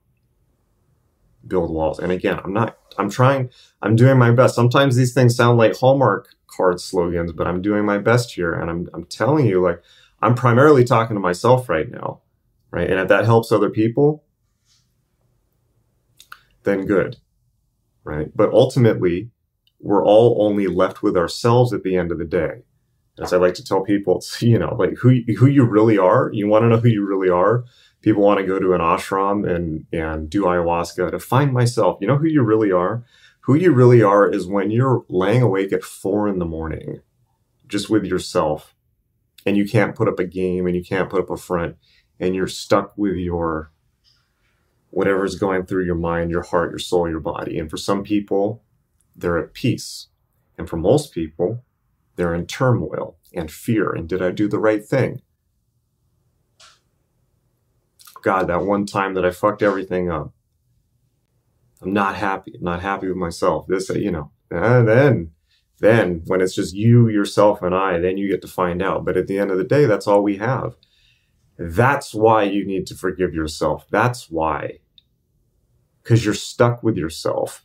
build 1.47 1.71
walls. 1.71 1.99
And 1.99 2.11
again, 2.11 2.39
I'm 2.43 2.53
not. 2.53 2.77
I'm 2.97 3.09
trying. 3.09 3.49
I'm 3.81 3.95
doing 3.95 4.17
my 4.17 4.31
best. 4.31 4.55
Sometimes 4.55 4.95
these 4.95 5.13
things 5.13 5.35
sound 5.35 5.57
like 5.57 5.75
Hallmark 5.75 6.29
card 6.47 6.79
slogans, 6.79 7.31
but 7.31 7.47
I'm 7.47 7.61
doing 7.61 7.85
my 7.85 7.97
best 7.97 8.33
here. 8.33 8.53
And 8.53 8.69
I'm, 8.69 8.89
I'm 8.93 9.05
telling 9.05 9.47
you, 9.47 9.61
like, 9.61 9.81
I'm 10.21 10.35
primarily 10.35 10.83
talking 10.83 11.15
to 11.15 11.21
myself 11.21 11.69
right 11.69 11.89
now. 11.89 12.21
Right. 12.71 12.89
And 12.89 12.99
if 12.99 13.07
that 13.07 13.25
helps 13.25 13.51
other 13.51 13.69
people, 13.69 14.23
then 16.63 16.85
good. 16.85 17.17
Right. 18.03 18.35
But 18.35 18.51
ultimately, 18.51 19.31
we're 19.79 20.03
all 20.03 20.37
only 20.39 20.67
left 20.67 21.03
with 21.03 21.17
ourselves 21.17 21.73
at 21.73 21.83
the 21.83 21.95
end 21.95 22.11
of 22.11 22.19
the 22.19 22.25
day. 22.25 22.63
As 23.19 23.31
I 23.31 23.37
like 23.37 23.53
to 23.55 23.63
tell 23.63 23.81
people, 23.81 24.17
it's, 24.17 24.41
you 24.41 24.57
know, 24.57 24.75
like 24.75 24.97
who, 24.97 25.21
who 25.37 25.47
you 25.47 25.63
really 25.63 25.97
are. 25.97 26.29
You 26.33 26.47
want 26.47 26.63
to 26.63 26.69
know 26.69 26.77
who 26.77 26.89
you 26.89 27.05
really 27.05 27.29
are. 27.29 27.63
People 28.01 28.23
want 28.23 28.39
to 28.39 28.45
go 28.45 28.59
to 28.59 28.73
an 28.73 28.81
ashram 28.81 29.49
and, 29.49 29.85
and 29.93 30.29
do 30.29 30.43
ayahuasca 30.43 31.11
to 31.11 31.19
find 31.19 31.53
myself. 31.53 31.97
You 32.01 32.07
know 32.07 32.17
who 32.17 32.27
you 32.27 32.41
really 32.41 32.71
are? 32.71 33.05
Who 33.41 33.55
you 33.55 33.71
really 33.71 34.01
are 34.01 34.29
is 34.29 34.47
when 34.47 34.71
you're 34.71 35.05
laying 35.09 35.41
awake 35.41 35.71
at 35.73 35.83
four 35.83 36.27
in 36.27 36.39
the 36.39 36.45
morning, 36.45 37.01
just 37.67 37.89
with 37.89 38.05
yourself, 38.05 38.73
and 39.45 39.57
you 39.57 39.65
can't 39.65 39.95
put 39.95 40.07
up 40.07 40.19
a 40.19 40.25
game 40.25 40.65
and 40.65 40.75
you 40.75 40.83
can't 40.83 41.09
put 41.09 41.21
up 41.21 41.29
a 41.29 41.37
front, 41.37 41.77
and 42.19 42.35
you're 42.35 42.47
stuck 42.47 42.97
with 42.97 43.15
your 43.15 43.71
whatever's 44.93 45.35
going 45.35 45.65
through 45.65 45.83
your 45.83 45.95
mind, 45.95 46.29
your 46.29 46.43
heart, 46.43 46.71
your 46.71 46.79
soul, 46.79 47.09
your 47.09 47.19
body. 47.19 47.57
And 47.57 47.69
for 47.69 47.77
some 47.77 48.03
people, 48.03 48.63
they're 49.15 49.39
at 49.39 49.53
peace. 49.53 50.07
And 50.57 50.69
for 50.69 50.77
most 50.77 51.11
people, 51.11 51.63
they're 52.15 52.33
in 52.33 52.45
turmoil 52.45 53.17
and 53.33 53.51
fear. 53.51 53.91
And 53.91 54.07
did 54.07 54.21
I 54.21 54.31
do 54.31 54.47
the 54.47 54.59
right 54.59 54.85
thing? 54.85 55.21
God, 58.21 58.47
that 58.47 58.63
one 58.63 58.85
time 58.85 59.15
that 59.15 59.25
I 59.25 59.31
fucked 59.31 59.61
everything 59.61 60.09
up. 60.09 60.33
I'm 61.81 61.93
not 61.93 62.15
happy. 62.15 62.53
I'm 62.55 62.63
not 62.63 62.81
happy 62.81 63.07
with 63.07 63.17
myself. 63.17 63.67
This, 63.67 63.89
you 63.89 64.11
know, 64.11 64.31
and 64.49 64.87
then, 64.87 65.31
then 65.79 66.21
when 66.27 66.39
it's 66.39 66.55
just 66.55 66.73
you, 66.73 67.09
yourself, 67.09 67.61
and 67.61 67.75
I, 67.75 67.99
then 67.99 68.17
you 68.17 68.29
get 68.29 68.41
to 68.43 68.47
find 68.47 68.81
out. 68.81 69.03
But 69.03 69.17
at 69.17 69.27
the 69.27 69.37
end 69.37 69.51
of 69.51 69.57
the 69.57 69.65
day, 69.65 69.85
that's 69.85 70.07
all 70.07 70.23
we 70.23 70.37
have. 70.37 70.75
That's 71.57 72.13
why 72.13 72.43
you 72.43 72.65
need 72.65 72.87
to 72.87 72.95
forgive 72.95 73.33
yourself. 73.33 73.85
That's 73.89 74.29
why. 74.29 74.79
Because 76.01 76.23
you're 76.23 76.33
stuck 76.33 76.81
with 76.81 76.97
yourself. 76.97 77.62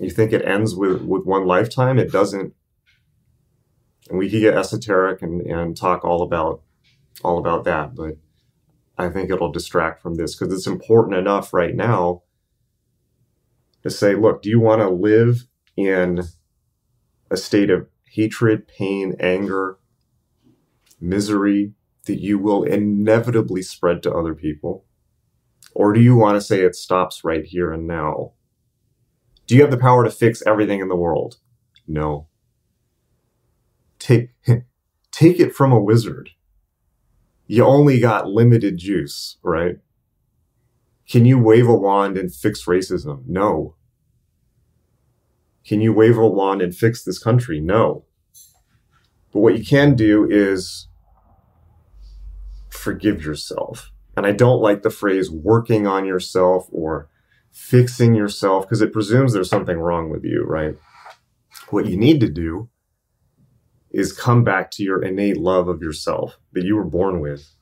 You 0.00 0.10
think 0.10 0.32
it 0.32 0.44
ends 0.44 0.74
with, 0.74 1.02
with 1.02 1.24
one 1.24 1.46
lifetime? 1.46 1.98
It 1.98 2.10
doesn't. 2.10 2.54
And 4.08 4.18
we 4.18 4.30
could 4.30 4.40
get 4.40 4.54
esoteric 4.54 5.22
and, 5.22 5.42
and 5.42 5.76
talk 5.76 6.04
all 6.04 6.22
about 6.22 6.62
all 7.22 7.38
about 7.38 7.64
that, 7.64 7.94
but 7.94 8.16
I 8.98 9.08
think 9.08 9.30
it'll 9.30 9.52
distract 9.52 10.02
from 10.02 10.16
this 10.16 10.34
because 10.34 10.52
it's 10.52 10.66
important 10.66 11.16
enough 11.16 11.52
right 11.52 11.74
now 11.74 12.22
to 13.82 13.90
say, 13.90 14.14
look, 14.14 14.42
do 14.42 14.48
you 14.48 14.60
want 14.60 14.80
to 14.80 14.88
live 14.88 15.46
in 15.76 16.22
a 17.30 17.36
state 17.36 17.70
of 17.70 17.88
hatred, 18.10 18.68
pain, 18.68 19.16
anger, 19.18 19.78
misery 21.00 21.72
that 22.06 22.20
you 22.20 22.38
will 22.38 22.62
inevitably 22.62 23.62
spread 23.62 24.02
to 24.02 24.12
other 24.12 24.34
people? 24.34 24.84
Or 25.74 25.92
do 25.92 26.00
you 26.00 26.14
want 26.14 26.36
to 26.36 26.40
say 26.40 26.60
it 26.60 26.76
stops 26.76 27.24
right 27.24 27.44
here 27.44 27.72
and 27.72 27.86
now? 27.86 28.32
Do 29.52 29.56
you 29.56 29.62
have 29.64 29.70
the 29.70 29.76
power 29.76 30.02
to 30.02 30.10
fix 30.10 30.42
everything 30.46 30.80
in 30.80 30.88
the 30.88 30.96
world? 30.96 31.36
No. 31.86 32.26
Take, 33.98 34.30
take 35.12 35.38
it 35.38 35.54
from 35.54 35.72
a 35.72 35.78
wizard. 35.78 36.30
You 37.46 37.66
only 37.66 38.00
got 38.00 38.30
limited 38.30 38.78
juice, 38.78 39.36
right? 39.42 39.76
Can 41.06 41.26
you 41.26 41.38
wave 41.38 41.68
a 41.68 41.74
wand 41.74 42.16
and 42.16 42.34
fix 42.34 42.64
racism? 42.64 43.24
No. 43.26 43.74
Can 45.66 45.82
you 45.82 45.92
wave 45.92 46.16
a 46.16 46.26
wand 46.26 46.62
and 46.62 46.74
fix 46.74 47.04
this 47.04 47.18
country? 47.18 47.60
No. 47.60 48.06
But 49.34 49.40
what 49.40 49.58
you 49.58 49.66
can 49.66 49.94
do 49.94 50.26
is 50.30 50.88
forgive 52.70 53.22
yourself. 53.22 53.92
And 54.16 54.24
I 54.24 54.32
don't 54.32 54.62
like 54.62 54.80
the 54.80 54.88
phrase 54.88 55.30
working 55.30 55.86
on 55.86 56.06
yourself 56.06 56.68
or 56.72 57.10
fixing 57.52 58.14
yourself 58.14 58.64
because 58.64 58.80
it 58.80 58.92
presumes 58.92 59.32
there's 59.32 59.50
something 59.50 59.78
wrong 59.78 60.10
with 60.10 60.24
you, 60.24 60.44
right? 60.44 60.76
What 61.70 61.86
you 61.86 61.96
need 61.96 62.20
to 62.20 62.28
do 62.28 62.68
is 63.90 64.12
come 64.12 64.42
back 64.42 64.70
to 64.72 64.82
your 64.82 65.02
innate 65.02 65.36
love 65.36 65.68
of 65.68 65.82
yourself 65.82 66.38
that 66.52 66.64
you 66.64 66.74
were 66.76 66.84
born 66.84 67.20
with. 67.20 67.54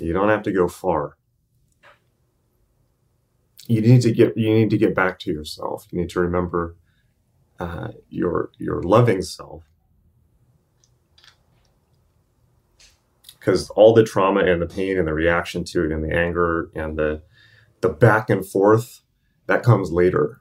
You 0.00 0.12
don't 0.12 0.30
have 0.30 0.42
to 0.44 0.52
go 0.52 0.68
far. 0.68 1.16
You 3.68 3.80
need 3.80 4.02
to 4.02 4.12
get 4.12 4.36
you 4.36 4.52
need 4.52 4.70
to 4.70 4.78
get 4.78 4.94
back 4.94 5.18
to 5.20 5.32
yourself. 5.32 5.86
You 5.90 6.00
need 6.00 6.10
to 6.10 6.20
remember 6.20 6.76
uh, 7.58 7.88
your 8.08 8.50
your 8.58 8.82
loving 8.82 9.22
self 9.22 9.62
because 13.44 13.68
all 13.70 13.92
the 13.92 14.04
trauma 14.04 14.40
and 14.40 14.62
the 14.62 14.66
pain 14.66 14.98
and 14.98 15.06
the 15.06 15.12
reaction 15.14 15.64
to 15.64 15.84
it 15.84 15.92
and 15.92 16.02
the 16.02 16.16
anger 16.16 16.70
and 16.74 16.96
the 16.98 17.22
the 17.82 17.90
back 17.90 18.30
and 18.30 18.46
forth 18.46 19.02
that 19.46 19.62
comes 19.62 19.92
later 19.92 20.40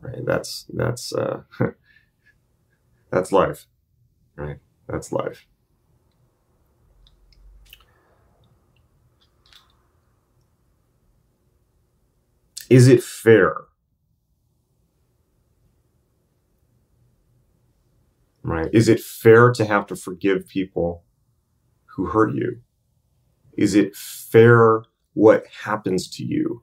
right? 0.00 0.24
That's 0.24 0.66
that's 0.74 1.12
uh, 1.14 1.42
that's 3.10 3.32
life 3.32 3.66
right? 4.36 4.58
That's 4.88 5.12
life. 5.12 5.46
Is 12.70 12.88
it 12.88 13.02
fair? 13.02 13.56
Right? 18.42 18.68
Is 18.72 18.88
it 18.88 19.00
fair 19.00 19.52
to 19.52 19.64
have 19.64 19.86
to 19.86 19.96
forgive 19.96 20.48
people 20.48 21.04
who 21.94 22.06
hurt 22.06 22.34
you? 22.34 22.60
Is 23.56 23.74
it 23.74 23.94
fair 23.94 24.82
what 25.14 25.44
happens 25.64 26.08
to 26.16 26.24
you? 26.24 26.62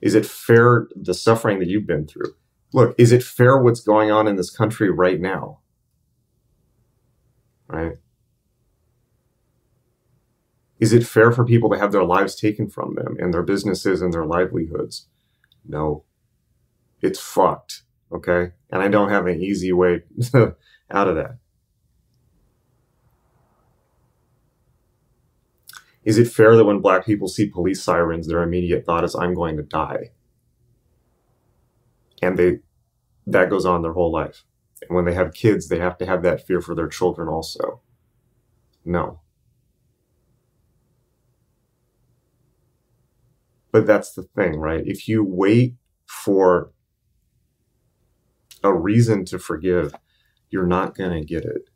Is 0.00 0.14
it 0.14 0.24
fair 0.24 0.88
the 0.96 1.14
suffering 1.14 1.58
that 1.58 1.68
you've 1.68 1.86
been 1.86 2.06
through? 2.06 2.34
Look, 2.72 2.94
is 2.98 3.12
it 3.12 3.22
fair 3.22 3.58
what's 3.58 3.80
going 3.80 4.10
on 4.10 4.26
in 4.26 4.36
this 4.36 4.50
country 4.50 4.90
right 4.90 5.20
now? 5.20 5.60
Right? 7.68 7.98
Is 10.78 10.94
it 10.94 11.06
fair 11.06 11.30
for 11.30 11.44
people 11.44 11.70
to 11.70 11.78
have 11.78 11.92
their 11.92 12.04
lives 12.04 12.34
taken 12.34 12.68
from 12.68 12.94
them 12.94 13.16
and 13.18 13.34
their 13.34 13.42
businesses 13.42 14.00
and 14.00 14.12
their 14.12 14.24
livelihoods? 14.24 15.08
No. 15.66 16.04
It's 17.02 17.20
fucked. 17.20 17.82
Okay. 18.10 18.52
And 18.70 18.82
I 18.82 18.88
don't 18.88 19.10
have 19.10 19.26
an 19.26 19.42
easy 19.42 19.72
way 19.72 20.04
out 20.90 21.08
of 21.08 21.16
that. 21.16 21.36
Is 26.04 26.18
it 26.18 26.28
fair 26.28 26.56
that 26.56 26.64
when 26.64 26.80
black 26.80 27.04
people 27.04 27.28
see 27.28 27.46
police 27.46 27.82
sirens, 27.82 28.26
their 28.26 28.42
immediate 28.42 28.86
thought 28.86 29.04
is, 29.04 29.14
I'm 29.14 29.34
going 29.34 29.56
to 29.56 29.62
die? 29.62 30.10
And 32.22 32.38
they, 32.38 32.60
that 33.26 33.50
goes 33.50 33.66
on 33.66 33.82
their 33.82 33.92
whole 33.92 34.12
life. 34.12 34.44
And 34.88 34.96
when 34.96 35.04
they 35.04 35.14
have 35.14 35.34
kids, 35.34 35.68
they 35.68 35.78
have 35.78 35.98
to 35.98 36.06
have 36.06 36.22
that 36.22 36.46
fear 36.46 36.60
for 36.60 36.74
their 36.74 36.88
children 36.88 37.28
also. 37.28 37.82
No. 38.84 39.20
But 43.72 43.86
that's 43.86 44.12
the 44.12 44.22
thing, 44.22 44.58
right? 44.58 44.82
If 44.84 45.06
you 45.06 45.22
wait 45.22 45.74
for 46.06 46.72
a 48.64 48.72
reason 48.72 49.24
to 49.26 49.38
forgive, 49.38 49.94
you're 50.50 50.66
not 50.66 50.96
going 50.96 51.12
to 51.12 51.24
get 51.24 51.44
it 51.44 51.69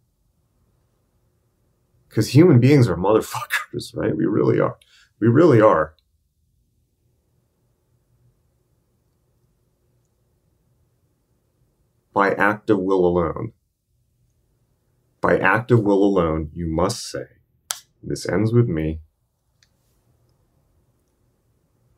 because 2.14 2.28
human 2.28 2.60
beings 2.60 2.88
are 2.88 2.96
motherfuckers, 2.96 3.92
right? 3.96 4.16
We 4.16 4.24
really 4.24 4.60
are. 4.60 4.78
We 5.18 5.26
really 5.26 5.60
are. 5.60 5.96
By 12.12 12.30
act 12.30 12.70
of 12.70 12.78
will 12.78 13.04
alone. 13.04 13.52
By 15.20 15.38
act 15.38 15.72
of 15.72 15.80
will 15.80 16.04
alone, 16.04 16.50
you 16.52 16.68
must 16.68 17.10
say, 17.10 17.24
this 18.00 18.28
ends 18.28 18.52
with 18.52 18.68
me. 18.68 19.00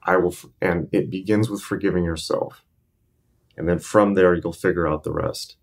I 0.02 0.16
will, 0.16 0.34
and 0.62 0.88
it 0.92 1.10
begins 1.10 1.50
with 1.50 1.60
forgiving 1.60 2.04
yourself. 2.04 2.64
And 3.54 3.68
then 3.68 3.80
from 3.80 4.14
there, 4.14 4.34
you'll 4.34 4.54
figure 4.54 4.88
out 4.88 5.04
the 5.04 5.12
rest. 5.12 5.56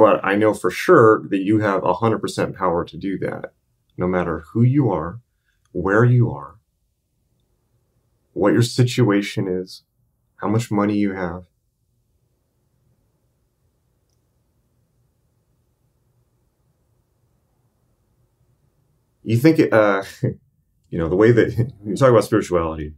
But 0.00 0.24
I 0.24 0.34
know 0.34 0.54
for 0.54 0.70
sure 0.70 1.28
that 1.28 1.42
you 1.42 1.58
have 1.58 1.82
100% 1.82 2.56
power 2.56 2.86
to 2.86 2.96
do 2.96 3.18
that, 3.18 3.52
no 3.98 4.06
matter 4.06 4.44
who 4.50 4.62
you 4.62 4.90
are, 4.90 5.20
where 5.72 6.06
you 6.06 6.30
are, 6.30 6.54
what 8.32 8.54
your 8.54 8.62
situation 8.62 9.46
is, 9.46 9.82
how 10.36 10.48
much 10.48 10.70
money 10.70 10.96
you 10.96 11.12
have. 11.12 11.44
You 19.22 19.36
think, 19.36 19.70
uh, 19.70 20.02
you 20.88 20.98
know, 20.98 21.10
the 21.10 21.16
way 21.16 21.30
that 21.30 21.72
you 21.84 21.94
talk 21.94 22.08
about 22.08 22.24
spirituality, 22.24 22.94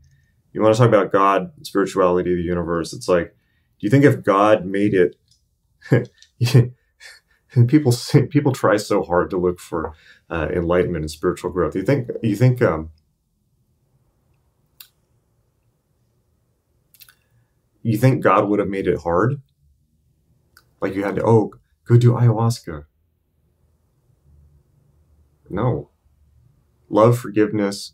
you 0.53 0.63
want 0.63 0.73
to 0.73 0.79
talk 0.79 0.89
about 0.89 1.11
God, 1.11 1.51
spirituality, 1.63 2.33
the 2.33 2.43
universe. 2.43 2.93
It's 2.93 3.09
like, 3.09 3.31
do 3.81 3.87
you 3.89 3.91
think 3.91 4.05
if 4.05 4.23
God 4.23 4.65
made 4.65 4.95
it, 4.95 5.17
and 7.55 7.69
people 7.69 7.93
say, 7.93 8.27
people 8.27 8.53
try 8.53 8.77
so 8.77 9.03
hard 9.03 9.31
to 9.31 9.39
look 9.39 9.61
for 9.61 9.95
uh, 10.31 10.49
enlightenment 10.51 11.05
and 11.05 11.11
spiritual 11.11 11.51
growth. 11.51 11.75
You 11.75 11.83
think 11.83 12.09
you 12.23 12.37
think 12.37 12.63
um, 12.63 12.91
you 17.83 17.99
think 17.99 18.23
God 18.23 18.49
would 18.49 18.59
have 18.59 18.69
made 18.69 18.87
it 18.87 19.01
hard? 19.01 19.41
Like 20.81 20.95
you 20.95 21.05
had 21.05 21.17
to 21.17 21.25
oh 21.25 21.53
go 21.85 21.97
do 21.97 22.13
ayahuasca. 22.13 22.87
No, 25.51 25.91
love, 26.89 27.19
forgiveness 27.19 27.93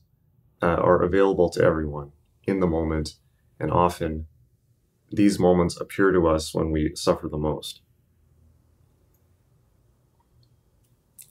uh, 0.62 0.66
are 0.66 1.02
available 1.02 1.50
to 1.50 1.62
everyone 1.62 2.12
in 2.46 2.60
the 2.60 2.68
moment, 2.68 3.16
and 3.58 3.72
often 3.72 4.26
these 5.10 5.38
moments 5.38 5.80
appear 5.80 6.12
to 6.12 6.28
us 6.28 6.54
when 6.54 6.70
we 6.70 6.94
suffer 6.94 7.28
the 7.28 7.38
most. 7.38 7.80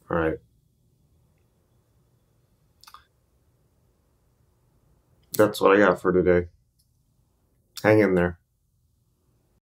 All 0.10 0.18
right. 0.18 0.38
That's 5.38 5.62
what 5.62 5.76
I 5.76 5.80
got 5.80 6.02
for 6.02 6.12
today. 6.12 6.48
Hang 7.84 8.00
in 8.00 8.16
there. 8.16 8.40